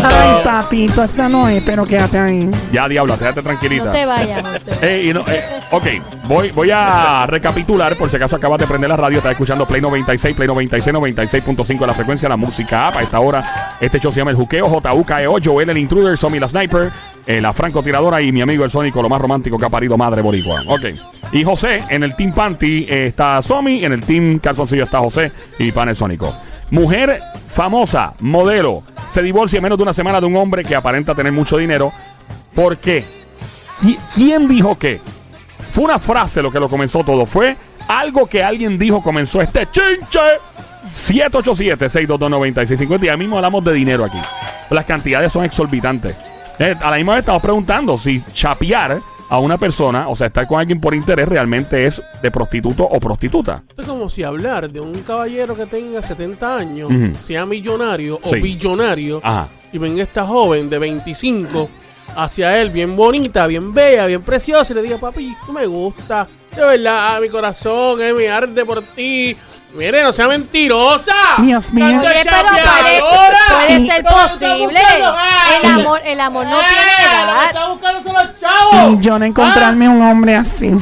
Ay, 0.05 0.29
lamento. 0.29 0.43
papito, 0.45 1.05
esa 1.05 1.29
no 1.29 1.49
es, 1.49 1.63
pero 1.65 1.85
quédate 1.85 2.19
ahí. 2.19 2.51
Ya, 2.73 2.89
diabla, 2.89 3.17
quédate 3.17 3.43
tranquilita. 3.43 3.87
No 3.87 3.93
te 3.93 4.07
vayas, 4.07 4.43
José. 4.43 4.75
Eh, 4.85 5.07
y 5.09 5.15
no, 5.15 5.21
eh, 5.21 5.43
ok, 5.71 5.87
voy, 6.27 6.51
voy 6.51 6.71
a 6.71 7.27
recapitular 7.27 7.97
por 7.97 8.11
si 8.11 8.17
acaso 8.17 8.37
acabas 8.37 8.59
de 8.59 8.67
prender 8.67 8.91
la 8.91 8.97
radio, 8.97 9.19
estás 9.19 9.33
escuchando 9.33 9.67
Play 9.67 9.81
96, 9.81 10.37
Play 10.37 10.47
96, 10.49 10.95
96.5 10.95 11.79
de 11.79 11.87
la 11.87 11.95
frecuencia, 11.95 12.29
la 12.29 12.37
música 12.37 12.89
app. 12.89 12.97
A 12.97 13.03
esta 13.03 13.21
hora, 13.21 13.77
este 13.81 13.99
show 13.99 14.13
se 14.13 14.21
llama 14.21 14.31
El 14.31 14.37
Juqueo, 14.37 14.69
JUKEO, 14.69 15.39
E 15.39 15.43
Joel 15.43 15.71
el 15.71 15.79
Intruder, 15.79 16.19
Somi 16.19 16.39
la 16.39 16.49
Sniper, 16.49 16.91
eh, 17.27 17.41
la 17.41 17.53
francotiradora 17.55 18.21
y 18.21 18.33
mi 18.33 18.43
amigo 18.43 18.65
el 18.65 18.71
Sónico, 18.71 19.01
lo 19.01 19.09
más 19.09 19.21
romántico 19.21 19.57
que 19.57 19.65
ha 19.65 19.71
parido 19.71 19.97
madre 19.97 20.21
boricua. 20.21 20.63
Ok. 20.67 20.87
Y 21.33 21.43
José, 21.45 21.83
en 21.89 22.03
el 22.03 22.15
Team 22.15 22.33
Panty 22.33 22.87
eh, 22.89 23.07
está 23.07 23.41
Somi, 23.41 23.85
en 23.85 23.93
el 23.93 24.03
Team 24.03 24.39
Calzoncillo 24.39 24.85
está 24.85 24.99
José 24.99 25.33
y 25.59 25.73
pan 25.73 25.89
el 25.89 25.97
Sónico. 25.97 26.35
Mujer 26.71 27.21
famosa, 27.49 28.15
modelo, 28.21 28.83
se 29.09 29.23
divorcia 29.23 29.59
en 29.59 29.63
menos 29.63 29.79
de 29.79 29.83
una 29.83 29.93
semana 29.93 30.21
de 30.21 30.27
un 30.27 30.37
hombre 30.37 30.65
que 30.65 30.75
aparenta 30.75 31.15
tener 31.15 31.33
mucho 31.33 31.57
dinero. 31.57 31.93
¿Por 32.55 32.77
qué? 32.79 33.05
¿Qui- 33.81 33.99
¿Quién 34.15 34.49
dijo 34.49 34.79
qué? 34.79 35.01
Fue 35.73 35.85
una 35.85 35.99
frase 35.99 36.43
lo 36.43 36.51
que 36.51 36.61
lo 36.61 36.69
comenzó 36.69 37.05
todo. 37.05 37.27
Fue 37.27 37.57
algo 37.89 38.27
que 38.27 38.43
alguien 38.43 38.79
dijo 38.79 39.03
comenzó 39.03 39.41
este 39.41 39.69
chinche. 39.71 40.19
787-622-9650. 40.93 43.03
Y 43.03 43.07
ya 43.07 43.17
mismo 43.17 43.37
hablamos 43.37 43.65
de 43.65 43.73
dinero 43.73 44.05
aquí. 44.05 44.19
Las 44.71 44.85
cantidades 44.85 45.33
son 45.33 45.45
exorbitantes. 45.45 46.17
Eh, 46.59 46.75
a 46.81 46.91
la 46.91 46.97
misma 46.97 47.15
vez 47.15 47.21
estamos 47.21 47.43
preguntando 47.43 47.97
si 47.97 48.21
chapear 48.33 49.01
a 49.29 49.39
una 49.39 49.59
persona, 49.59 50.09
o 50.09 50.15
sea, 50.15 50.27
estar 50.29 50.47
con 50.47 50.61
alguien 50.61 50.81
por 50.81 50.95
interés, 50.95 51.29
realmente 51.29 51.87
es 51.87 52.01
de 52.23 52.31
prostituto 52.31 52.85
o 52.85 53.01
prostituta. 53.01 53.63
Es 53.77 53.87
como 53.87 54.09
si 54.09 54.23
hablar 54.23 54.71
de 54.71 54.81
un 54.81 54.93
caballero 55.03 55.57
que 55.57 55.67
tenga 55.67 56.03
70 56.03 56.57
años, 56.57 56.91
Ujú. 56.91 57.13
sea 57.23 57.47
millonario 57.47 58.21
o 58.23 58.29
Sí. 58.29 58.41
billonario, 58.41 59.21
Ajá. 59.25 59.49
y 59.73 59.79
ven 59.79 59.99
esta 59.99 60.25
joven 60.25 60.69
de 60.71 60.79
25 60.79 61.69
hacia 62.17 62.61
él, 62.61 62.71
bien 62.71 62.95
bonita, 62.95 63.47
bien 63.47 63.73
bella, 63.75 64.07
bien 64.07 64.23
preciosa, 64.23 64.73
y 64.73 64.77
le 64.77 64.83
diga, 64.83 64.99
papi, 64.99 65.35
tú 65.47 65.53
me 65.53 65.67
gusta. 65.67 66.29
De 66.55 66.63
verdad, 66.65 67.21
mi 67.21 67.29
corazón, 67.29 68.01
eh, 68.01 68.13
mi 68.13 68.27
arde 68.27 68.65
por 68.65 68.81
ti. 68.83 69.37
Mire, 69.75 70.03
no 70.03 70.13
sea 70.13 70.29
mentirosa. 70.29 71.13
Dios 71.39 71.73
mío. 71.73 71.85
Oye, 72.01 72.23
pero 72.25 72.49
puede, 73.67 73.87
ser 73.87 74.05
posible. 74.05 74.81
El 75.63 75.71
amor, 75.71 76.01
el 76.05 76.21
amor 76.21 76.47
no 76.47 76.59
tiene 76.59 76.75
Ah, 76.75 76.97
que 76.97 77.05
edad. 77.25 77.47
Está 77.47 77.69
buscando 77.69 78.03
son 78.03 78.13
los 78.15 78.41
chavos. 78.41 78.93
Y 78.93 79.03
yo 79.05 79.19
no 79.19 79.25
encontrarme 79.25 79.89
un 79.89 80.01
hombre 80.03 80.37
así. 80.37 80.71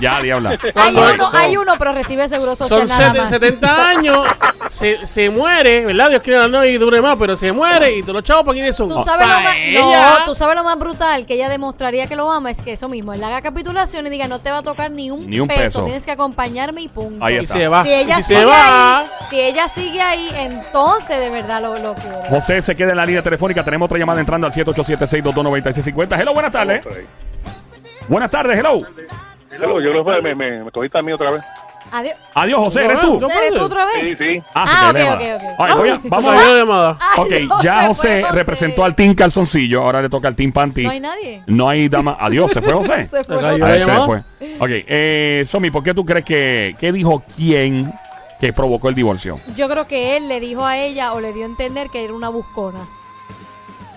Ya, 0.00 0.20
diabla. 0.20 0.58
Hay 0.74 0.94
uno, 0.96 1.30
hay 1.32 1.56
uno, 1.56 1.74
pero 1.78 1.92
recibe 1.92 2.28
seguro 2.28 2.56
social 2.56 2.80
Son 2.80 2.88
nada 2.88 3.06
sete- 3.12 3.20
más. 3.20 3.30
70 3.30 3.88
años, 3.90 4.26
se, 4.68 5.06
se 5.06 5.30
muere, 5.30 5.86
¿verdad? 5.86 6.10
Dios 6.10 6.20
quiere 6.22 6.46
no 6.48 6.64
y 6.64 6.76
dure 6.78 7.00
más, 7.00 7.14
pero 7.16 7.36
se 7.36 7.52
muere 7.52 7.96
y 7.96 8.02
todos 8.02 8.14
los 8.16 8.22
chavos 8.24 8.42
para 8.42 8.54
quiénes 8.54 8.76
son. 8.76 8.88
Tú 8.88 9.02
sabes, 9.04 9.26
lo 9.26 9.32
Pa' 9.34 9.40
más, 9.40 9.54
ella. 9.56 9.80
no, 10.18 10.24
tú 10.26 10.34
sabes 10.34 10.56
lo 10.56 10.64
más 10.64 10.76
brutal 10.78 11.24
que 11.26 11.34
ella 11.34 11.48
demostraría 11.48 12.06
que 12.08 12.16
lo 12.16 12.30
ama 12.30 12.50
es 12.50 12.60
que 12.60 12.72
eso 12.72 12.88
mismo, 12.88 13.12
él 13.14 13.22
haga 13.22 13.40
capitulación 13.40 14.06
y 14.08 14.10
diga 14.10 14.26
no 14.26 14.40
te 14.40 14.50
va 14.50 14.58
a 14.58 14.62
tocar 14.62 14.90
ni 14.90 15.10
un, 15.12 15.30
Ni 15.30 15.38
un 15.38 15.46
peso. 15.48 15.84
tienes 15.84 16.04
que 16.04 16.10
acompañarme 16.10 16.82
y 16.82 16.88
punto. 16.88 17.24
Ahí 17.24 17.38
Y 17.38 17.46
se 17.46 17.68
va. 17.68 17.84
Si 17.84 17.92
ella 17.94 18.13
si 18.16 18.22
sigue 18.22 18.40
se 18.40 18.44
va. 18.46 19.00
ahí, 19.00 19.06
si 19.30 19.40
ella 19.40 19.68
sigue 19.68 20.00
ahí, 20.00 20.30
entonces 20.34 21.18
de 21.18 21.30
verdad 21.30 21.60
lo, 21.62 21.76
lo 21.78 21.94
quiere. 21.94 22.28
José 22.28 22.62
se 22.62 22.74
queda 22.76 22.90
en 22.90 22.96
la 22.96 23.06
línea 23.06 23.22
telefónica. 23.22 23.62
Tenemos 23.64 23.86
otra 23.86 23.98
llamada 23.98 24.20
entrando 24.20 24.46
al 24.46 24.52
787-622-9650. 24.52 26.20
Hello, 26.20 26.34
buenas 26.34 26.52
tardes. 26.52 26.86
Buenas 28.08 28.30
tardes, 28.30 28.58
hello. 28.58 28.78
Hello, 29.50 29.80
yo 29.80 29.90
creo 29.90 30.04
que 30.04 30.22
me, 30.22 30.34
me, 30.34 30.64
me 30.64 30.70
cogiste 30.70 30.98
a 30.98 31.02
mí 31.02 31.12
otra 31.12 31.30
vez. 31.32 31.42
Adiós. 31.92 32.14
Adiós, 32.34 32.60
José, 32.64 32.84
¿eres 32.86 33.00
tú? 33.00 33.20
no. 33.20 33.30
¿Eres 33.30 33.54
tú 33.54 33.62
otra 33.64 33.86
vez? 33.86 33.94
Sí, 34.00 34.16
sí. 34.16 34.42
Ah, 34.54 34.64
Ah, 34.66 34.90
ok, 34.90 34.96
ok, 35.14 35.20
ok. 35.36 35.54
Ay, 35.58 35.72
voy 35.76 35.88
a- 35.88 35.92
Ay. 35.94 36.00
vamos 36.04 36.34
a 36.34 36.38
a 36.38 36.58
llamada. 36.58 36.98
Ay, 37.16 37.20
Ok, 37.20 37.30
no, 37.48 37.62
ya 37.62 37.86
José 37.86 38.24
representó 38.32 38.84
al 38.84 38.94
Team 38.94 39.14
Calzoncillo, 39.14 39.82
ahora 39.82 40.02
le 40.02 40.08
toca 40.08 40.26
al 40.28 40.34
Team 40.34 40.52
Panty. 40.52 40.82
No 40.84 40.90
hay 40.90 41.00
nadie. 41.00 41.42
No 41.46 41.68
hay 41.68 41.88
dama. 41.88 42.16
Adiós, 42.18 42.50
¿se 42.50 42.60
fue 42.62 42.72
José? 42.72 43.06
Se 43.10 43.22
fue 43.24 43.80
se 43.80 43.90
fue. 44.06 44.18
Ok, 44.58 44.68
eh, 44.70 45.44
Somi, 45.48 45.70
¿por 45.70 45.82
qué 45.84 45.94
tú 45.94 46.04
crees 46.04 46.24
que, 46.24 46.74
qué 46.80 46.90
dijo 46.92 47.22
quién 47.36 47.92
que 48.40 48.52
provocó 48.52 48.88
el 48.88 48.94
divorcio? 48.94 49.38
Yo 49.54 49.68
creo 49.68 49.86
que 49.86 50.16
él 50.16 50.28
le 50.28 50.40
dijo 50.40 50.64
a 50.64 50.76
ella 50.78 51.12
o 51.12 51.20
le 51.20 51.32
dio 51.32 51.44
a 51.44 51.46
entender 51.46 51.90
que 51.90 52.02
era 52.04 52.12
una 52.12 52.28
buscona. 52.28 52.80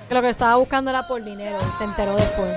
Que 0.08 0.13
lo 0.13 0.22
que 0.22 0.29
estaba 0.29 0.56
buscando 0.56 0.89
era 0.89 1.06
por 1.08 1.22
dinero 1.24 1.58
y 1.62 1.77
se 1.77 1.84
enteró 1.84 2.15
después. 2.15 2.50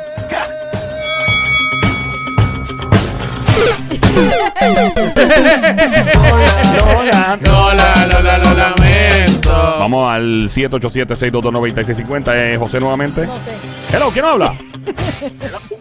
Lola, 7.42 8.06
Lola, 8.12 8.38
lo 8.38 8.54
lamento. 8.54 9.76
Vamos 9.78 10.10
al 10.12 10.48
787-622-9650. 10.48 12.32
Eh, 12.34 12.56
José 12.58 12.80
nuevamente. 12.80 13.26
No 13.26 13.36
sé. 13.36 13.52
Hello, 13.96 14.10
¿quién 14.10 14.24
nos 14.24 14.32
habla? 14.34 14.54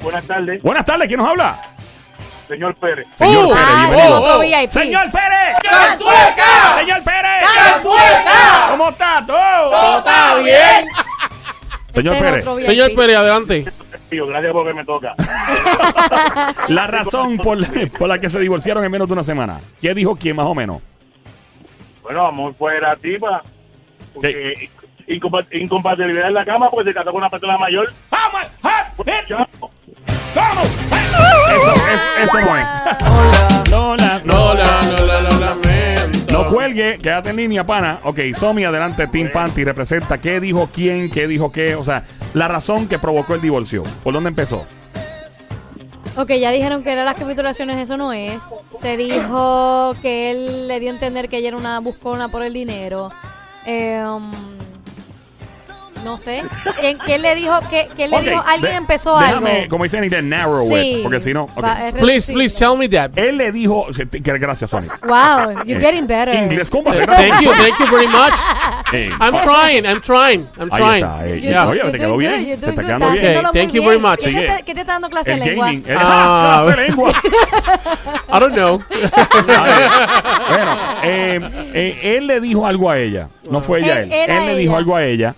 Buenas 0.02 0.24
tardes, 0.26 0.62
Buenas 0.64 0.86
tardes, 0.86 1.08
¿quién 1.08 1.20
nos 1.20 1.30
habla? 1.30 1.58
señor 2.48 2.76
Pérez. 2.78 3.06
Señor 3.16 3.46
Uh, 3.46 3.50
Pérez, 3.50 3.66
Ah, 3.70 3.88
bienvenido. 3.92 4.22
otro 4.22 4.40
VIP. 4.40 4.70
Señor 4.72 5.12
Pérez. 5.12 5.58
¡Cantueca! 5.62 6.76
Señor 6.80 7.04
Pérez. 7.04 7.46
¡Cantueca! 7.56 8.68
¿Cómo 8.72 8.90
está? 8.90 9.24
¿Todo? 9.28 9.70
¡Todo 9.70 9.98
está 10.00 10.36
bien! 10.40 10.88
Señor 11.94 12.16
Este 12.16 12.28
es 12.28 12.46
Pérez. 12.46 12.66
Señor 12.66 12.96
Pérez, 12.96 13.18
adelante. 13.18 13.66
Tío, 14.10 14.26
gracias 14.28 14.52
porque 14.54 14.74
me 14.74 14.84
toca. 14.86 15.14
La 16.68 16.88
razón 16.88 17.38
por 17.38 17.58
la, 17.60 17.68
por 17.98 18.08
la 18.08 18.20
que 18.20 18.30
se 18.30 18.40
divorciaron 18.40 18.84
en 18.84 18.92
menos 18.92 19.08
de 19.08 19.14
una 19.14 19.24
semana. 19.24 19.60
¿Qué 19.82 19.94
dijo 19.94 20.16
quién 20.16 20.36
más 20.36 20.48
o 20.48 20.56
menos? 20.56 20.82
Bueno, 22.02 22.26
amor 22.26 22.56
fue 22.58 22.80
la 22.82 22.96
tipa. 22.96 23.44
Porque 24.14 24.70
incompa- 25.08 25.46
incompatibilidad 25.52 26.28
en 26.30 26.34
la 26.34 26.44
cama 26.46 26.70
porque 26.72 26.90
se 26.90 26.94
casó 26.96 27.12
con 27.12 27.18
una 27.22 27.30
persona 27.30 27.58
mayor. 27.58 27.92
¡Vamos! 28.10 28.42
Eso, 31.52 31.74
eso, 31.74 32.24
eso 32.24 32.42
no 32.42 32.58
es. 32.58 33.72
Lola, 33.72 34.22
no. 34.24 34.34
Lola, 34.34 34.82
Lola, 34.98 35.22
lo 35.22 35.40
lamento. 35.40 36.34
No 36.44 36.50
cuelgue, 36.50 36.98
quédate 37.02 37.30
en 37.32 37.36
línea, 37.38 37.66
pana. 37.66 38.00
Ok, 38.04 38.20
Somi, 38.38 38.64
adelante, 38.64 39.08
Team 39.08 39.32
Panty 39.32 39.64
representa 39.64 40.20
qué 40.20 40.40
dijo 40.40 40.70
quién, 40.74 41.10
qué 41.12 41.28
dijo 41.28 41.52
qué. 41.52 41.76
O 41.76 41.84
sea, 41.84 42.04
la 42.34 42.48
razón 42.48 42.88
que 42.88 43.00
provocó 43.00 43.36
el 43.36 43.42
divorcio. 43.42 43.84
¿Por 44.04 44.14
dónde 44.14 44.30
empezó? 44.30 44.66
Ok, 46.18 46.32
ya 46.34 46.52
dijeron 46.52 46.84
que 46.84 46.92
eran 46.92 47.06
las 47.06 47.16
capitulaciones, 47.16 47.78
eso 47.78 47.96
no 47.96 48.12
es. 48.12 48.54
Se 48.70 48.98
dijo 48.98 49.96
que 50.02 50.32
él 50.32 50.68
le 50.68 50.80
dio 50.80 50.90
a 50.90 50.94
entender 50.94 51.30
que 51.30 51.38
ella 51.38 51.50
era 51.50 51.58
una 51.58 51.80
buscona 51.80 52.28
por 52.28 52.44
el 52.44 52.54
dinero. 52.54 53.10
Eh, 53.66 54.04
um, 54.06 54.32
no 56.04 56.18
sé. 56.18 56.44
¿Quién, 56.80 56.98
quién 57.00 57.22
le 57.22 57.36
dijo? 57.36 57.60
que 57.70 58.08
le 58.08 58.16
Ok, 58.18 58.24
dijo? 58.24 58.44
Alguien 58.48 58.72
de- 58.72 58.78
empezó 58.78 59.18
déjame, 59.20 59.52
algo. 59.60 59.70
como 59.70 59.84
dicen 59.84 60.00
en 60.00 60.04
inglés, 60.06 60.24
narrow 60.24 60.68
Sí. 60.70 60.76
it. 60.98 61.04
Porque 61.04 61.20
si 61.20 61.34
no. 61.34 61.44
ok. 61.44 61.64
Va, 61.64 61.88
es 61.88 61.94
Please, 61.94 62.32
please 62.34 62.58
tell 62.58 62.78
me 62.78 62.88
that. 62.90 63.12
Él 63.18 63.38
le 63.38 63.52
dijo. 63.52 63.88
Gracias, 64.22 64.70
Sony. 64.70 64.88
Wow, 65.04 65.64
you're 65.66 65.80
getting 65.82 66.08
better. 66.08 66.36
Inglés 66.36 66.70
con 66.70 66.84
Thank 66.84 67.42
you, 67.42 67.52
thank 67.52 67.80
you 67.80 67.88
very 67.88 68.08
much. 68.08 68.34
Eh, 68.92 69.12
I'm 69.22 69.36
trying, 69.44 69.86
I'm 69.86 70.02
trying, 70.02 70.48
I'm 70.60 70.68
Ahí 70.72 70.80
trying. 70.82 70.96
está. 71.04 71.28
eh, 71.28 71.40
Yeah. 71.42 71.68
Oye, 71.68 71.80
te 71.92 71.98
quedó 72.00 72.08
doing 72.14 72.20
bien. 72.28 72.32
Te 72.32 72.58
doing 72.58 72.70
está 72.70 72.82
good, 72.82 72.88
quedando 72.88 73.12
bien. 73.12 73.24
Okay, 73.28 73.36
muy 73.44 73.52
thank 73.54 73.72
you 73.74 73.84
very 73.84 74.00
much. 74.00 74.20
¿Qué, 74.20 74.32
te, 74.34 74.64
qué 74.66 74.74
te 74.74 74.82
está 74.82 74.94
dando 74.94 75.10
clase 75.12 75.32
de 75.32 75.38
lengua? 75.38 75.66
gaming. 75.68 75.84
El, 75.88 75.98
Ah, 76.00 76.62
clase 76.66 76.82
de 76.82 76.88
lengua. 76.88 77.12
I 78.34 78.40
don't 78.40 78.54
know. 78.56 78.80
bueno, 80.50 80.78
eh, 81.04 81.40
eh, 81.74 82.00
él 82.18 82.26
le 82.28 82.40
dijo 82.42 82.66
algo 82.66 82.90
a 82.90 82.98
ella. 82.98 83.30
No 83.52 83.62
fue 83.62 83.80
ella 83.80 84.00
él. 84.00 84.12
Él- 84.12 84.30
él 84.30 84.32
a 84.32 84.46
le 84.46 84.56
dijo 84.58 84.72
ella. 84.72 84.78
algo 84.80 84.96
a 84.96 85.04
ella. 85.04 85.36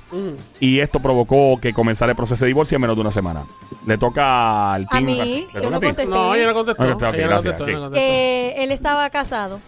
Y 0.61 0.79
esto 0.79 0.99
provocó 1.01 1.59
que 1.59 1.73
comenzara 1.73 2.11
el 2.11 2.15
proceso 2.15 2.45
de 2.45 2.49
divorcio 2.49 2.75
en 2.75 2.81
menos 2.81 2.95
de 2.95 3.01
una 3.01 3.11
semana. 3.11 3.45
Le 3.85 3.97
toca 3.97 4.73
al 4.73 4.83
A 4.83 4.87
team. 4.89 5.05
mí, 5.05 5.47
¿Le 5.53 5.61
yo 5.61 5.69
no 5.71 5.77
a 5.77 5.79
ti? 5.79 5.85
contesté. 5.87 6.05
No, 6.05 6.35
ella 6.35 6.45
no 6.47 6.53
contestó. 6.53 6.83
Ok, 6.83 6.89
ok, 6.91 7.01
Ella 7.01 7.23
no 7.23 7.29
gracias, 7.29 7.53
contestó, 7.55 7.79
no 7.79 7.81
contestó. 7.89 8.61
Él 8.61 8.71
estaba 8.71 9.09
casado. 9.09 9.59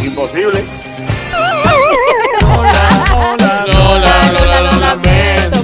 Imposible. 0.00 0.64
Lola, 3.66 4.32
Lola, 4.32 4.60
lo 4.62 4.96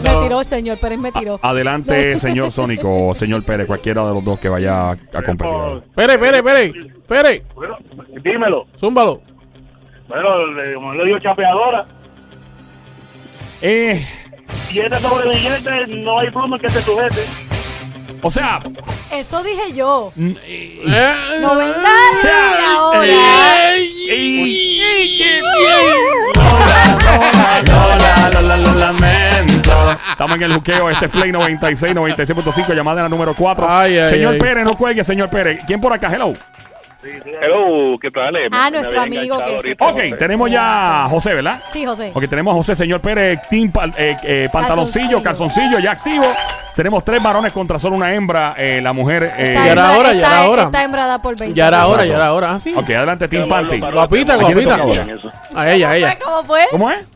Me 0.03 0.23
tiró, 0.23 0.45
señor 0.45 0.79
Pérez, 0.79 0.99
me 0.99 1.11
tiró. 1.13 1.41
Adelante, 1.43 2.19
señor 2.19 2.51
Sónico 2.53 3.09
o 3.09 3.15
señor 3.15 3.45
Pérez, 3.45 3.67
cualquiera 3.67 4.07
de 4.07 4.15
los 4.15 4.25
dos 4.25 4.39
que 4.39 4.49
vaya 4.49 4.91
a 4.91 4.97
competir. 5.25 5.83
Espere, 5.97 6.15
espere. 6.15 6.73
Espere. 6.99 7.43
Bueno, 7.55 7.77
dímelo. 8.23 8.67
Zúmbalo. 8.79 9.21
Bueno, 10.09 10.47
le, 10.49 10.75
como 10.75 10.95
le 10.95 11.05
digo 11.05 11.19
chapeadora. 11.19 11.87
Eh, 13.61 14.07
Y 14.73 14.79
este 14.81 14.99
sobreviviente 15.01 15.87
no 15.89 16.19
hay 16.21 16.31
forma 16.31 16.59
que 16.59 16.69
se 16.69 16.81
sujete. 16.83 17.25
o 18.23 18.31
sea, 18.31 18.59
Eso 19.13 19.43
dije 19.43 19.73
yo. 19.75 20.13
eh, 20.19 20.81
Eh, 20.87 21.39
No 21.41 21.57
vengas 21.57 21.83
sea, 22.23 22.75
ahora. 22.77 23.07
Lola, 27.67 28.31
Lola, 28.33 28.57
lo 28.57 28.75
lamento. 28.75 29.97
Estamos 30.13 30.37
en 30.37 30.43
el 30.45 30.53
juqueo, 30.55 30.91
este 30.91 31.07
es 31.07 31.11
Play 31.13 31.33
96, 31.33 31.95
96.5, 31.95 32.75
llamada 32.75 33.01
en 33.01 33.05
la 33.05 33.09
número 33.09 33.35
4. 33.35 33.67
Ay, 33.69 33.99
ay, 33.99 34.11
señor 34.11 34.35
ay. 34.35 34.39
Pérez, 34.41 34.65
no 34.65 34.77
cuelgue, 34.77 35.03
señor 35.05 35.29
Pérez. 35.31 35.61
¿Quién 35.67 35.81
por 35.81 35.93
acá? 35.93 36.11
Hello. 36.13 36.33
Hello, 37.03 37.97
¿qué 38.01 38.11
tal? 38.11 38.33
Me- 38.33 38.49
Ah, 38.51 38.71
me 38.71 38.79
nuestro 38.79 39.01
amigo 39.01 39.39
que 39.39 39.55
ahorita. 39.55 39.87
Ok, 39.87 39.99
tenemos 40.19 40.51
ya 40.51 41.05
a 41.05 41.09
José, 41.09 41.33
¿verdad? 41.35 41.61
Sí, 41.73 41.87
José. 41.87 42.11
Ok, 42.13 42.29
tenemos 42.29 42.53
a 42.53 42.57
José, 42.57 42.75
señor 42.75 43.01
Pérez, 43.01 43.41
team 43.49 43.71
eh, 43.97 44.17
eh, 44.25 44.49
pantaloncillo, 44.53 45.23
Calzoncillo. 45.23 45.23
calzoncillo, 45.23 45.79
ya 45.79 45.93
activo. 45.93 46.25
Tenemos 46.75 47.05
tres 47.05 47.23
varones 47.23 47.53
contra 47.53 47.79
solo 47.79 47.95
una 47.97 48.13
hembra. 48.15 48.55
eh, 48.59 48.81
la 48.83 48.93
mujer. 48.93 49.23
eh, 49.37 49.49
Está 49.55 49.65
Ya 49.67 49.73
era 49.73 49.83
hembra- 49.93 49.99
hora, 49.99 50.13
ya 50.13 50.27
era 50.27 50.49
hora. 50.49 50.63
Está 50.65 50.83
hembrada 50.85 51.23
por 51.23 51.39
20. 51.39 51.55
Ya 51.55 51.69
era 51.69 51.87
hora, 51.87 52.05
ya 52.05 52.17
era 52.17 52.33
hora. 52.33 52.51
Ah, 52.55 52.59
sí. 52.61 52.73
ok, 52.77 52.91
adelante, 52.91 53.29
Team 53.29 53.49
Panty. 53.49 53.79
Guapita, 53.79 54.35
¿A 54.35 54.39
quién 54.39 54.59
le 54.59 54.65
guapita. 54.65 55.31
A 55.55 55.71
ella, 55.71 55.91
a 55.91 55.97
ella. 55.97 56.19
¿Cómo 56.25 56.43
fue? 56.45 56.63
¿Cómo 56.71 56.91
es? 56.91 57.07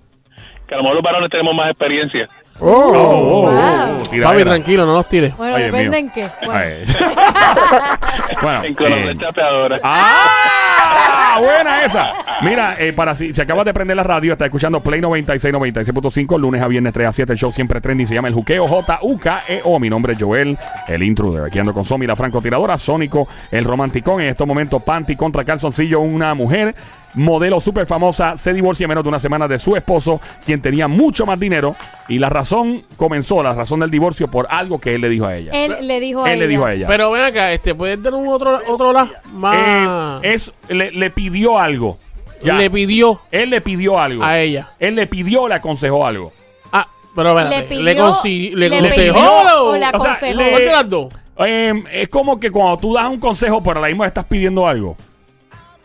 Que 0.69 0.75
a 0.75 0.77
lo 0.79 0.85
mejor 0.85 0.95
los 0.97 1.05
varones 1.05 1.31
tenemos 1.31 1.55
más 1.57 1.71
experiencia. 1.71 2.29
Oh. 2.61 2.69
Oh, 2.69 2.93
oh, 2.95 3.51
Wow. 3.51 3.51
oh, 3.51 4.03
tiradera. 4.09 4.31
Papi, 4.31 4.45
tranquilo, 4.45 4.87
no 4.87 4.93
los 4.95 5.09
tires. 5.09 5.37
Bueno, 5.37 5.57
Ay, 5.57 5.65
depende 5.65 5.89
mío. 5.89 5.99
en 5.99 6.11
qué. 6.11 6.29
Bueno. 6.47 6.93
Bueno, 8.43 8.65
En 8.65 8.77
eh, 8.79 9.17
chapeadora. 9.19 9.79
¡Ah! 9.83 11.39
Buena 11.41 11.85
esa. 11.85 12.13
Mira, 12.43 12.77
eh, 12.79 12.93
para 12.93 13.15
si, 13.15 13.33
si 13.33 13.41
acabas 13.41 13.65
de 13.65 13.73
prender 13.73 13.97
la 13.97 14.03
radio, 14.03 14.33
está 14.33 14.45
escuchando 14.45 14.83
Play 14.83 15.01
96, 15.01 15.55
96.5, 15.55 16.39
lunes 16.39 16.61
a 16.61 16.69
viernes 16.69 16.93
3 16.93 17.09
a 17.09 17.13
7, 17.13 17.33
el 17.33 17.39
show 17.39 17.53
siempre 17.53 17.81
trendy, 17.81 18.05
se 18.05 18.15
llama 18.15 18.29
El 18.29 18.35
Juqueo, 18.35 18.67
J-U-K-E-O. 18.67 19.79
Mi 19.81 19.89
nombre 19.89 20.15
es 20.15 20.23
Joel, 20.23 20.59
el 20.89 21.03
intruder. 21.03 21.45
Aquí 21.45 21.59
ando 21.59 21.73
con 21.73 21.85
Somi, 21.85 22.07
la 22.07 22.17
francotiradora, 22.17 22.77
Sónico, 22.77 23.29
el 23.51 23.65
romanticón. 23.65 24.21
En 24.21 24.29
estos 24.29 24.47
momentos, 24.47 24.83
Panty 24.83 25.17
contra 25.17 25.45
Calzoncillo, 25.45 26.01
una 26.01 26.35
mujer 26.35 26.75
modelo 27.15 27.61
súper 27.61 27.87
famosa, 27.87 28.37
se 28.37 28.53
divorcia 28.53 28.85
en 28.85 28.89
menos 28.89 29.05
de 29.05 29.09
una 29.09 29.19
semana 29.21 29.47
de 29.49 29.59
su 29.59 29.77
esposo, 29.77 30.21
quien 30.47 30.63
tenía 30.63 30.89
mucho 30.89 31.27
más 31.27 31.39
dinero. 31.39 31.77
Y 32.09 32.19
la 32.19 32.29
razón 32.29 32.85
comenzó, 32.97 33.43
la 33.43 33.53
razón 33.55 33.81
del 33.81 33.91
divorcio, 33.91 34.29
por 34.31 34.47
algo 34.51 34.81
que 34.81 34.95
él 34.95 35.01
le 35.03 35.09
dijo 35.09 35.27
a 35.27 35.37
ella. 35.37 35.51
Él 35.53 35.87
le 35.87 36.01
dijo 36.01 36.25
a 36.25 36.33
Él 36.33 36.39
le 36.39 36.45
ella. 36.47 36.51
dijo 36.51 36.65
a 36.67 36.73
ella. 36.75 36.87
Pero 36.89 37.11
ven 37.11 37.23
acá, 37.23 37.53
este, 37.53 37.75
¿puedes 37.75 38.03
dar 38.03 38.15
un 38.15 38.29
otro, 38.29 38.59
otro 38.69 38.93
la 38.93 39.09
más? 39.33 39.57
Eh, 40.23 40.35
es, 40.35 40.53
le, 40.69 40.91
le 40.93 41.11
pidió 41.11 41.59
algo. 41.59 41.99
Ya. 42.43 42.55
Le 42.59 42.71
pidió 42.71 43.21
Él 43.31 43.51
le 43.51 43.61
pidió 43.61 43.99
algo. 44.01 44.25
a 44.25 44.39
ella. 44.41 44.71
Él 44.81 44.97
le 44.97 45.07
pidió, 45.07 45.47
le 45.49 45.55
aconsejó 45.55 46.05
algo. 46.07 46.33
Ah, 46.73 46.89
pero 47.15 47.39
espérate. 47.39 47.61
Le 47.61 47.69
pidió- 47.69 47.83
le, 47.85 47.97
consi- 48.01 48.53
le 48.55 48.69
le 48.69 48.77
aconsejó. 48.79 49.15
pidió 49.15 49.65
o 49.65 49.73
le 49.73 49.77
O 49.77 49.79
sea, 49.79 49.89
aconsejó. 49.91 50.39
le- 50.41 50.51
¿Cuál 50.51 50.65
de 50.65 50.73
las 50.73 50.91
dos? 50.91 51.07
Eh, 51.47 51.85
es 51.93 52.09
como 52.09 52.41
que 52.41 52.51
cuando 52.51 52.77
tú 52.79 52.95
das 52.95 53.07
un 53.09 53.21
consejo, 53.21 53.63
pero 53.63 53.79
a 53.79 53.83
la 53.83 53.89
misma 53.89 54.07
estás 54.07 54.25
pidiendo 54.25 54.67
algo. 54.67 54.97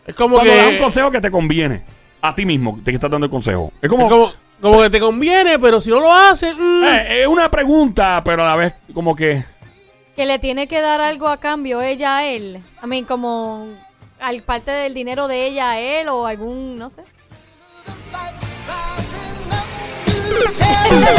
Es 0.08 0.14
como 0.14 0.36
Cuando 0.36 0.56
das 0.56 0.66
un 0.68 0.72
que. 0.72 0.78
consejo 0.78 1.10
que 1.10 1.20
te 1.20 1.30
conviene. 1.30 1.82
A 2.22 2.34
ti 2.34 2.46
mismo, 2.46 2.80
te 2.82 2.92
estás 2.92 3.10
dando 3.10 3.26
el 3.26 3.30
consejo. 3.30 3.72
Es 3.82 3.90
como. 3.90 4.06
es 4.06 4.10
como, 4.10 4.32
como 4.58 4.80
que 4.80 4.88
te 4.88 4.98
conviene, 4.98 5.58
pero 5.58 5.82
si 5.82 5.90
no 5.90 6.00
lo 6.00 6.10
haces. 6.10 6.56
mm. 6.56 6.84
eh, 6.84 7.20
es 7.20 7.26
una 7.26 7.50
pregunta, 7.50 8.22
pero 8.24 8.42
a 8.42 8.46
la 8.46 8.56
vez, 8.56 8.72
como 8.94 9.14
que. 9.14 9.44
Que 10.16 10.24
le 10.24 10.38
tiene 10.38 10.66
que 10.66 10.80
dar 10.80 11.02
algo 11.02 11.28
a 11.28 11.36
cambio 11.36 11.82
ella 11.82 12.16
a 12.16 12.24
él. 12.26 12.62
I 12.82 12.86
mean, 12.86 13.04
como 13.04 13.68
al 14.18 14.42
parte 14.42 14.70
del 14.70 14.94
dinero 14.94 15.28
de 15.28 15.46
ella 15.46 15.72
a 15.72 15.78
él 15.78 16.08
o 16.08 16.26
algún, 16.26 16.78
no 16.78 16.88
sé. 16.88 17.02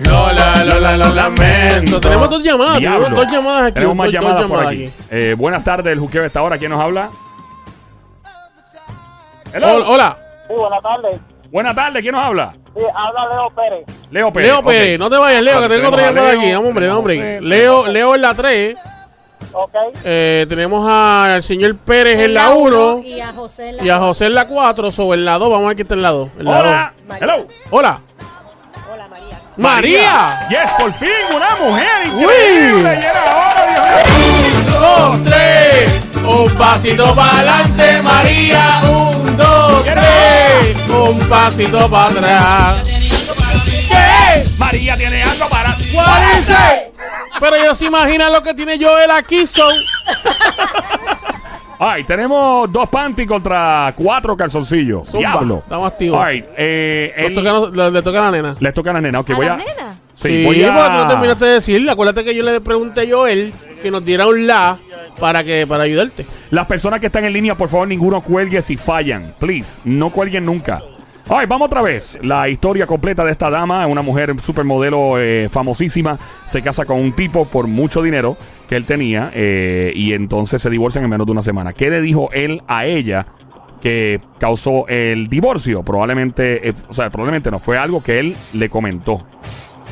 Lola. 0.00 0.64
Lola, 0.64 0.64
Lola, 0.64 0.96
lo 0.96 1.14
lamento. 1.14 2.00
Tenemos 2.00 2.28
dos 2.30 2.42
llamadas, 2.42 2.78
Diablo. 2.78 3.04
tenemos 3.04 3.24
dos 3.24 3.32
llamadas 3.32 3.62
aquí. 3.66 3.74
Tenemos 3.74 3.96
más 3.96 4.06
dos- 4.06 4.14
dos 4.14 4.22
llamadas 4.22 4.42
por 4.48 4.58
llamadas 4.58 4.72
aquí. 4.72 4.92
Eh, 5.10 5.34
buenas 5.38 5.64
tardes, 5.64 5.92
el 5.92 5.98
juqueo 5.98 6.20
de 6.22 6.26
esta 6.28 6.42
hora. 6.42 6.58
¿Quién 6.58 6.70
nos 6.70 6.80
habla? 6.80 7.10
Hello. 9.52 9.66
Hol- 9.68 9.84
Hola, 9.88 10.16
Sí, 10.48 10.54
buenas 10.54 10.82
tardes. 10.82 11.20
Buenas 11.50 11.74
tardes, 11.74 12.02
¿quién 12.02 12.14
nos 12.14 12.22
habla? 12.24 12.54
Sí, 12.74 12.82
habla 12.94 13.28
Leo 13.34 13.50
Pérez. 13.54 13.84
Leo 14.10 14.32
Pérez. 14.32 14.48
Leo 14.48 14.58
ok. 14.60 14.66
Pérez, 14.66 14.98
no 14.98 15.10
te 15.10 15.16
vayas, 15.18 15.42
Leo, 15.42 15.60
que 15.60 15.68
tengo 15.68 15.90
Tenemos 15.90 15.92
otra 15.92 16.04
a 16.06 16.10
llamada 16.10 16.32
Leo, 16.32 16.40
aquí. 16.40 16.54
Hombre, 16.54 16.72
tenemos 16.74 16.94
a 16.94 16.98
hombre. 16.98 17.40
Leo, 17.42 17.86
Leo 17.88 18.14
en 18.14 18.22
la 18.22 18.34
3. 18.34 18.76
Ok. 19.52 19.74
Eh, 20.04 20.46
tenemos 20.48 20.88
al 20.90 21.42
señor 21.42 21.76
Pérez 21.76 22.18
en 22.20 22.32
la 22.32 22.50
1 22.50 22.94
uno 22.94 23.02
Y 23.04 23.20
a 23.20 23.32
José 23.34 23.68
en 23.70 23.76
la 23.76 23.84
y 23.84 23.90
a 23.90 23.98
José 23.98 24.26
en 24.26 24.34
la 24.34 24.46
4. 24.48 24.90
Sobre 24.90 25.18
en 25.18 25.26
la 25.26 25.36
2. 25.38 25.50
Vamos 25.50 25.64
a 25.64 25.68
ver 25.68 25.76
quién 25.76 25.84
está 25.84 25.94
en 25.94 26.02
la 26.02 26.10
2. 26.10 26.30
En 26.38 26.44
la 26.46 26.58
Hola. 26.60 26.94
Hello. 27.20 27.36
dos. 27.38 27.46
Hola, 27.70 28.00
María. 29.56 30.46
Yes, 30.48 30.72
por 30.78 30.92
fin, 30.94 31.10
una 31.34 31.56
mujer. 31.56 32.08
Uy. 32.14 32.22
Increíble. 32.22 33.00
Y 33.02 33.04
era 33.04 33.20
ahora, 33.20 33.66
Dios 33.66 34.18
mío. 34.18 34.80
Dos, 34.80 35.24
tres. 35.24 36.02
Un 36.24 36.54
pasito 36.56 37.14
para 37.14 37.32
adelante, 37.32 38.02
María. 38.02 38.80
Un, 38.88 39.36
dos, 39.36 39.84
tres. 39.84 40.76
Un 40.88 41.18
pasito 41.28 41.90
para 41.90 42.06
atrás. 42.06 42.90
¿Qué? 43.64 44.44
María 44.58 44.96
tiene 44.96 45.22
algo 45.22 45.48
para. 45.48 45.70
It? 45.70 46.92
Pero 47.38 47.56
ellos 47.56 47.76
se 47.76 47.86
imaginan 47.86 48.32
lo 48.32 48.42
que 48.42 48.54
tiene 48.54 48.78
Joel 48.82 49.10
aquí, 49.10 49.46
son. 49.46 49.74
Ay, 51.84 52.04
tenemos 52.04 52.70
dos 52.70 52.88
panty 52.88 53.26
contra 53.26 53.92
cuatro 53.96 54.36
calzoncillos. 54.36 55.08
Zumba. 55.08 55.18
Diablo. 55.30 55.56
Estamos 55.64 55.88
activos. 55.92 56.20
Ay, 56.22 56.44
eh, 56.56 57.12
Le 57.16 57.26
él- 57.26 57.34
toca, 57.34 57.52
le, 57.74 57.90
le 57.90 58.02
toca 58.02 58.18
a 58.20 58.30
la 58.30 58.36
nena. 58.36 58.56
les 58.60 58.74
toca 58.74 58.90
a 58.90 58.92
la 58.94 59.00
nena. 59.00 59.20
Ok, 59.20 59.30
¿A 59.30 59.34
voy 59.34 59.46
la 59.46 59.54
a. 59.54 59.56
nena? 59.56 59.98
Sí, 60.14 60.28
Sí, 60.28 60.44
voy 60.44 60.62
a. 60.62 60.72
porque 60.74 60.88
tú 60.90 60.96
no 60.98 61.08
terminaste 61.08 61.44
de 61.44 61.50
decirle. 61.54 61.90
Acuérdate 61.90 62.24
que 62.24 62.34
yo 62.36 62.44
le 62.44 62.60
pregunté 62.60 63.00
a 63.00 63.16
Joel 63.16 63.52
que 63.82 63.90
nos 63.90 64.04
diera 64.04 64.28
un 64.28 64.46
la 64.46 64.78
para 65.18 65.42
que 65.42 65.66
para 65.66 65.82
ayudarte. 65.82 66.24
Las 66.50 66.66
personas 66.66 67.00
que 67.00 67.06
están 67.06 67.24
en 67.24 67.32
línea, 67.32 67.56
por 67.56 67.68
favor, 67.68 67.88
ninguno 67.88 68.20
cuelgue 68.20 68.62
si 68.62 68.76
fallan. 68.76 69.34
Please, 69.40 69.80
no 69.84 70.10
cuelguen 70.10 70.46
nunca. 70.46 70.82
Ay, 71.30 71.46
vamos 71.46 71.66
otra 71.66 71.82
vez. 71.82 72.18
La 72.22 72.48
historia 72.48 72.86
completa 72.86 73.24
de 73.24 73.32
esta 73.32 73.48
dama, 73.50 73.86
una 73.86 74.02
mujer 74.02 74.34
supermodelo 74.40 75.18
eh, 75.18 75.48
famosísima, 75.50 76.18
se 76.44 76.60
casa 76.62 76.84
con 76.84 76.98
un 76.98 77.12
tipo 77.12 77.44
por 77.46 77.66
mucho 77.66 78.02
dinero 78.02 78.36
que 78.72 78.76
él 78.78 78.86
tenía 78.86 79.30
eh, 79.34 79.92
y 79.94 80.14
entonces 80.14 80.62
se 80.62 80.70
divorcian 80.70 81.04
en 81.04 81.10
menos 81.10 81.26
de 81.26 81.32
una 81.32 81.42
semana. 81.42 81.74
¿Qué 81.74 81.90
le 81.90 82.00
dijo 82.00 82.30
él 82.32 82.62
a 82.66 82.86
ella 82.86 83.26
que 83.82 84.18
causó 84.38 84.88
el 84.88 85.26
divorcio? 85.28 85.82
Probablemente, 85.82 86.70
eh, 86.70 86.72
o 86.88 86.94
sea, 86.94 87.10
probablemente 87.10 87.50
no, 87.50 87.58
fue 87.58 87.76
algo 87.76 88.02
que 88.02 88.18
él 88.18 88.34
le 88.54 88.70
comentó, 88.70 89.26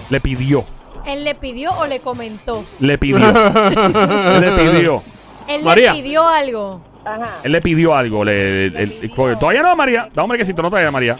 le 0.08 0.18
pidió, 0.22 0.64
¿Él 1.04 1.24
le 1.24 1.34
pidió 1.34 1.72
o 1.78 1.86
le 1.86 2.00
comentó? 2.00 2.64
le 2.78 2.96
pidió, 2.96 3.18
le 4.40 4.50
pidió. 4.52 5.02
Él 5.46 5.62
María. 5.62 5.92
le 5.92 6.00
pidió 6.02 6.26
algo. 6.26 6.80
Ajá. 7.04 7.28
Él 7.44 7.52
le 7.52 7.60
pidió 7.60 7.94
algo. 7.94 8.24
Le, 8.24 8.64
el- 8.66 9.10
todavía 9.38 9.62
no, 9.62 9.76
María. 9.76 10.08
Da 10.14 10.22
un 10.22 10.28
brequecito, 10.30 10.62
no 10.62 10.70
todavía, 10.70 10.90
María. 10.90 11.18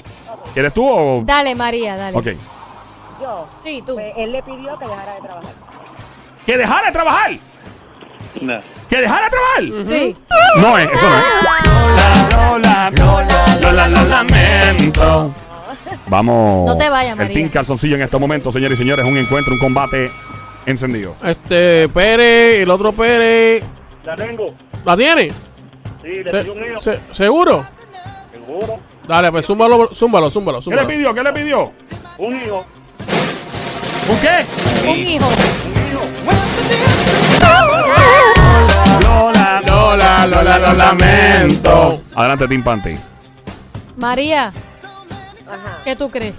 ¿Quieres 0.55 0.73
tú 0.73 0.87
o.? 0.89 1.23
Dale, 1.27 1.55
María, 1.55 1.95
dale. 1.97 2.17
Ok. 2.17 2.27
Yo. 3.21 3.49
Sí, 3.63 3.83
tú. 3.87 3.97
Pues, 3.97 4.15
él 4.17 4.33
le 4.33 4.43
pidió 4.45 4.79
que 4.79 4.87
dejara 4.87 5.15
de 5.15 5.21
trabajar. 5.21 5.53
¿Que 6.47 6.57
dejara 6.57 6.87
de 6.87 6.93
trabajar? 6.93 7.50
No. 8.41 8.61
¿Que 8.89 8.97
dejara 9.01 9.25
de 9.25 9.31
trabajar? 9.31 9.85
Sí. 9.87 10.17
No 10.57 10.79
es, 10.79 10.89
eso 10.93 11.07
no 11.09 11.19
es. 11.19 12.37
Lola, 12.37 12.91
Lola, 12.91 13.59
Lola, 13.63 13.89
lo 13.89 14.05
lamento. 14.09 15.35
Vamos. 16.07 16.67
No 16.67 16.77
te 16.77 16.89
vayas, 16.89 17.13
El 17.13 17.19
María. 17.19 17.35
Team 17.35 17.49
Calzoncillo 17.49 17.97
en 17.97 18.03
estos 18.03 18.21
momentos, 18.21 18.53
señores 18.55 18.79
y 18.79 18.83
señores. 18.83 19.07
Un 19.07 19.17
encuentro, 19.17 19.53
un 19.55 19.61
combate 19.61 20.11
encendido. 20.67 21.15
Este, 21.25 21.89
Pérez, 21.89 22.63
el 22.63 22.71
otro 22.71 22.93
Pérez. 22.93 23.63
La 24.05 24.17
tengo. 24.17 24.55
¿La 24.85 24.97
tiene? 24.97 25.31
Sí, 25.31 26.23
Se- 26.31 26.81
se- 26.81 27.01
¿Seguro? 27.13 27.65
Seguro. 28.33 28.79
Dale, 29.07 29.31
pues 29.31 29.47
zúmbalo, 29.47 29.91
zúmbalo, 29.95 30.31
zúmbalo, 30.31 30.59
¿Qué 30.61 30.71
le 30.71 30.77
zúmbalo. 30.77 30.89
pidió? 30.89 31.15
¿Qué 31.15 31.23
le 31.23 31.33
pidió? 31.33 31.73
Un 32.19 32.41
hijo. 32.41 32.67
¿Un 34.09 34.19
qué? 34.21 34.89
Un 34.89 34.99
hijo. 34.99 35.29
Lola. 35.93 36.90
Lola, 40.27 40.59
Lola, 40.59 40.59
lo 40.59 40.73
lamento. 40.75 42.03
Adelante, 42.15 42.49
Team 42.49 42.63
Panty. 42.63 42.97
María, 43.97 44.49
Ajá. 45.47 45.79
¿qué 45.85 45.97
tú 45.97 46.11
crees? 46.11 46.35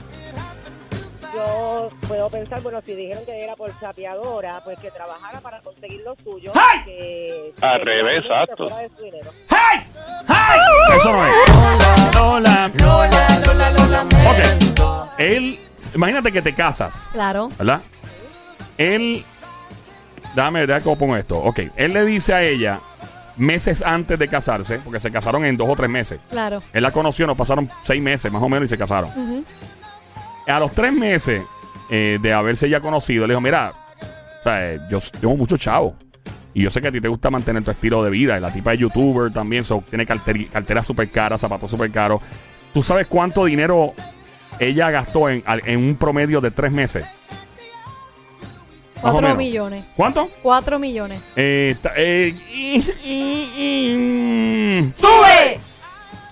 Yo 1.34 1.90
puedo 2.08 2.30
pensar, 2.30 2.62
bueno, 2.62 2.82
si 2.86 2.94
dijeron 2.94 3.24
que 3.26 3.42
era 3.44 3.56
por 3.56 3.78
chapeadora, 3.80 4.62
pues 4.66 4.78
que 4.80 4.92
trabajara 4.92 5.40
para 5.40 5.62
conseguir 5.62 6.02
lo 6.04 6.16
suyo. 6.24 6.52
¡Ay! 6.56 6.84
Que, 6.84 7.54
Al 7.62 7.80
que 7.80 7.86
revés, 7.86 8.24
exacto. 8.26 8.66
de 8.66 8.90
su 8.98 9.04
dinero. 9.04 9.32
¡Hey! 9.50 9.82
¡Hey! 10.28 10.60
Eso 10.98 11.12
no 11.14 11.26
es. 11.26 12.16
Lola. 12.16 12.72
Lola, 12.80 13.70
Lola, 13.72 14.02
Ok. 14.30 15.10
Él, 15.18 15.58
imagínate 15.96 16.32
que 16.32 16.42
te 16.42 16.54
casas, 16.54 17.10
Claro. 17.14 17.50
¿verdad? 17.58 17.82
Él, 18.78 19.24
dame, 20.36 20.62
déjame 20.68 20.84
cómo 20.84 20.98
pongo 20.98 21.16
esto. 21.16 21.38
Ok, 21.38 21.60
él 21.76 21.94
le 21.94 22.04
dice 22.06 22.34
a 22.34 22.42
ella 22.44 22.82
meses 23.42 23.82
antes 23.82 24.18
de 24.20 24.28
casarse, 24.28 24.80
porque 24.80 25.00
se 25.00 25.12
casaron 25.12 25.44
en 25.46 25.58
dos 25.58 25.68
o 25.70 25.76
tres 25.76 25.90
meses. 25.90 26.20
Claro. 26.30 26.62
Él 26.72 26.84
la 26.84 26.92
conoció, 26.92 27.26
nos 27.28 27.38
pasaron 27.38 27.70
seis 27.82 28.02
meses 28.02 28.32
más 28.32 28.42
o 28.42 28.48
menos 28.50 28.66
y 28.66 28.70
se 28.70 28.78
casaron. 28.78 29.10
A 30.48 30.60
los 30.60 30.72
tres 30.72 30.94
meses 30.94 31.44
eh, 31.90 32.20
de 32.22 32.34
haberse 32.34 32.70
ya 32.70 32.80
conocido, 32.80 33.26
le 33.28 33.34
dijo, 33.34 33.42
mira, 33.42 33.74
o 34.40 34.44
sea, 34.44 34.74
eh, 34.74 34.80
yo 34.90 34.98
tengo 35.20 35.36
mucho 35.36 35.58
chavo. 35.58 35.96
Y 36.54 36.64
yo 36.64 36.70
sé 36.70 36.82
que 36.82 36.90
a 36.90 36.92
ti 36.92 37.00
te 37.00 37.08
gusta 37.08 37.30
mantener 37.30 37.64
tu 37.64 37.72
estilo 37.72 38.04
de 38.04 38.10
vida. 38.10 38.38
Y 38.38 38.42
la 38.42 38.52
tipa 38.52 38.74
es 38.74 38.80
youtuber 38.80 39.32
también, 39.32 39.64
so, 39.64 39.84
tiene 39.90 40.06
carteri- 40.06 40.50
carteras 40.50 40.86
súper 40.86 41.10
caras, 41.10 41.40
zapatos 41.42 41.72
súper 41.72 41.90
caros. 41.92 42.22
¿Tú 42.74 42.84
sabes 42.84 43.08
cuánto 43.08 43.46
dinero 43.46 43.94
ella 44.60 44.92
gastó 44.92 45.30
en, 45.30 45.44
en 45.48 45.80
un 45.80 45.96
promedio 45.96 46.42
de 46.42 46.52
tres 46.52 46.72
meses? 46.72 47.06
Más 49.02 49.10
o 49.10 49.12
Cuatro 49.14 49.22
menos. 49.22 49.38
millones. 49.38 49.84
¿Cuánto? 49.96 50.30
Cuatro 50.44 50.78
millones. 50.80 51.20
Eh, 51.36 51.76
ta- 51.82 51.94
eh, 51.96 52.36
y- 52.52 52.78
y- 53.04 53.52
y- 53.58 54.94
¡Sube! 54.96 55.60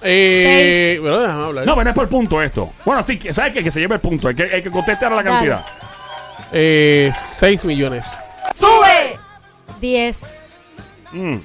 Eh, 0.01 0.97
bueno, 1.01 1.19
déjame 1.19 1.43
hablar. 1.45 1.65
no, 1.65 1.73
pero 1.73 1.83
no 1.83 1.89
es 1.89 1.95
por 1.95 2.07
punto 2.09 2.41
esto. 2.41 2.71
Bueno, 2.85 3.03
sí, 3.03 3.17
que- 3.19 3.33
¿sabes 3.33 3.53
qué? 3.53 3.63
Que 3.63 3.71
se 3.71 3.79
lleve 3.79 3.95
el 3.95 4.01
punto. 4.01 4.29
El 4.29 4.35
que, 4.35 4.43
el 4.43 4.61
que 4.63 4.69
conteste 4.71 5.03
ahora 5.05 5.17
la 5.17 5.23
Dale. 5.23 5.49
cantidad. 5.49 5.65
Eh, 6.51 7.11
6 7.15 7.65
millones. 7.65 8.17
¡Sube! 8.57 9.17
Diez. 9.81 10.35
Mm. 11.11 11.37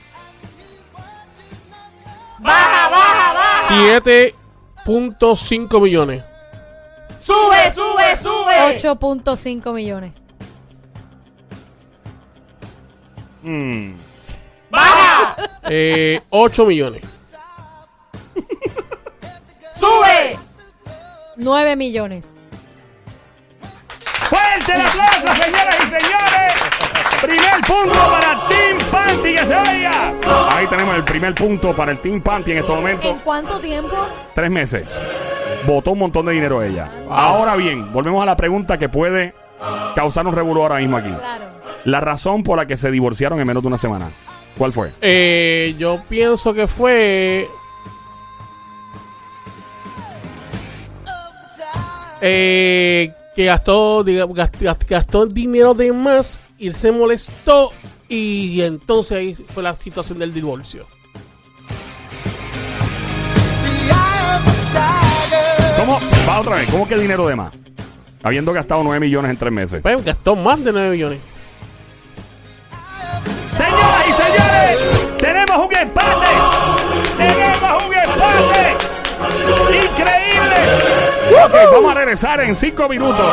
Baja, 2.40 2.90
baja, 2.90 3.32
baja. 3.32 3.68
7.5 4.84 5.80
millones. 5.80 6.22
Sube, 7.20 7.72
sube, 7.74 8.16
sube. 8.22 8.76
8.5 8.76 9.72
millones. 9.72 10.12
Mm. 13.44 13.94
Baja. 14.70 15.37
Eh, 15.68 16.20
8 16.30 16.64
millones. 16.66 17.02
Sube. 19.74 20.38
9 21.37 21.76
millones. 21.76 22.26
¡Fuerte 24.22 24.72
el 24.72 24.80
aplauso, 24.80 25.42
señoras 25.42 25.76
y 25.78 25.83
señores! 25.83 26.54
Primer 27.20 27.61
punto 27.66 27.98
para 28.11 28.48
Team 28.48 28.78
Panty 28.90 29.35
que 29.35 29.38
se 29.38 29.57
oiga. 29.57 30.14
Ahí 30.50 30.66
tenemos 30.66 30.94
el 30.96 31.04
primer 31.04 31.35
punto 31.35 31.74
para 31.74 31.92
el 31.92 31.98
Team 31.98 32.20
Panty 32.22 32.52
en 32.52 32.59
estos 32.59 32.70
¿En 32.76 32.83
momentos. 32.83 33.16
cuánto 33.24 33.61
tiempo? 33.61 33.96
Tres 34.35 34.50
meses. 34.50 35.07
Votó 35.66 35.92
un 35.92 35.98
montón 36.00 36.26
de 36.26 36.33
dinero 36.33 36.62
ella. 36.62 36.90
Ahora 37.11 37.57
bien, 37.57 37.92
volvemos 37.92 38.22
a 38.22 38.26
la 38.26 38.37
pregunta 38.37 38.78
que 38.78 38.88
puede 38.88 39.35
causar 39.94 40.26
un 40.26 40.35
revuelo 40.35 40.62
ahora 40.62 40.76
mismo 40.78 40.96
aquí. 40.96 41.11
Claro. 41.11 41.53
La 41.85 42.01
razón 42.01 42.42
por 42.42 42.57
la 42.59 42.66
que 42.66 42.77
se 42.77 42.90
divorciaron 42.90 43.40
en 43.40 43.47
menos 43.47 43.62
de 43.62 43.66
una 43.68 43.79
semana. 43.79 44.11
¿Cuál 44.57 44.73
fue? 44.73 44.92
Eh, 45.03 45.75
yo 45.79 46.01
pienso 46.09 46.55
que 46.55 46.66
fue. 46.66 47.49
Eh, 52.20 53.12
que 53.37 53.44
gastó, 53.47 54.05
diga- 54.05 54.27
gast- 54.29 54.59
gast- 54.61 54.88
gastó 54.88 55.27
dinero 55.27 55.75
de 55.75 55.92
más 55.92 56.40
y 56.59 56.73
se 56.73 56.92
molestó. 56.92 57.73
Y 58.09 58.61
entonces 58.62 59.12
ahí 59.18 59.35
fue 59.35 59.62
la 59.62 59.75
situación 59.75 60.18
del 60.18 60.33
divorcio. 60.33 60.87
¿Cómo? 65.79 65.99
Va 66.29 66.40
otra 66.40 66.57
vez. 66.57 66.70
¿Cómo 66.70 66.87
que 66.88 66.97
dinero 66.97 67.27
de 67.27 67.37
más? 67.37 67.53
Habiendo 68.23 68.53
gastado 68.53 68.83
9 68.83 69.01
millones 69.01 69.31
en 69.31 69.37
tres 69.37 69.53
meses. 69.53 69.83
Pues 69.83 70.03
gastó 70.05 70.35
más 70.37 70.62
de 70.64 70.73
9 70.73 70.90
millones. 70.90 71.18
Tenemos 75.54 75.66
un 75.66 75.76
empate. 75.76 76.26
Tenemos 77.16 77.84
un 77.84 77.94
empate. 77.94 78.76
Increíble. 79.72 80.54
Ok, 81.44 81.54
vamos 81.72 81.90
a 81.90 81.94
regresar 81.94 82.40
en 82.40 82.54
cinco 82.54 82.88
minutos. 82.88 83.24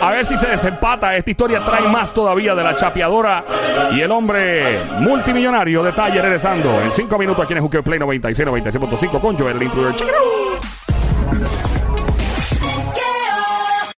A 0.00 0.10
ver 0.10 0.26
si 0.26 0.36
se 0.36 0.48
desempata. 0.48 1.16
Esta 1.16 1.30
historia 1.30 1.64
trae 1.64 1.88
más 1.88 2.12
todavía 2.12 2.54
de 2.54 2.64
la 2.64 2.74
chapeadora 2.74 3.44
y 3.92 4.00
el 4.00 4.10
hombre 4.10 4.80
multimillonario. 4.98 5.82
Detalle 5.82 6.20
regresando 6.20 6.80
en 6.80 6.90
cinco 6.92 7.18
minutos 7.18 7.44
aquí 7.44 7.54
en 7.54 7.60
Hooker 7.60 7.82
Play 7.82 7.98
96, 7.98 8.48
96.5 8.48 9.20
con 9.20 9.38
Joel 9.38 9.56
el 9.56 9.62
Intruder. 9.62 9.94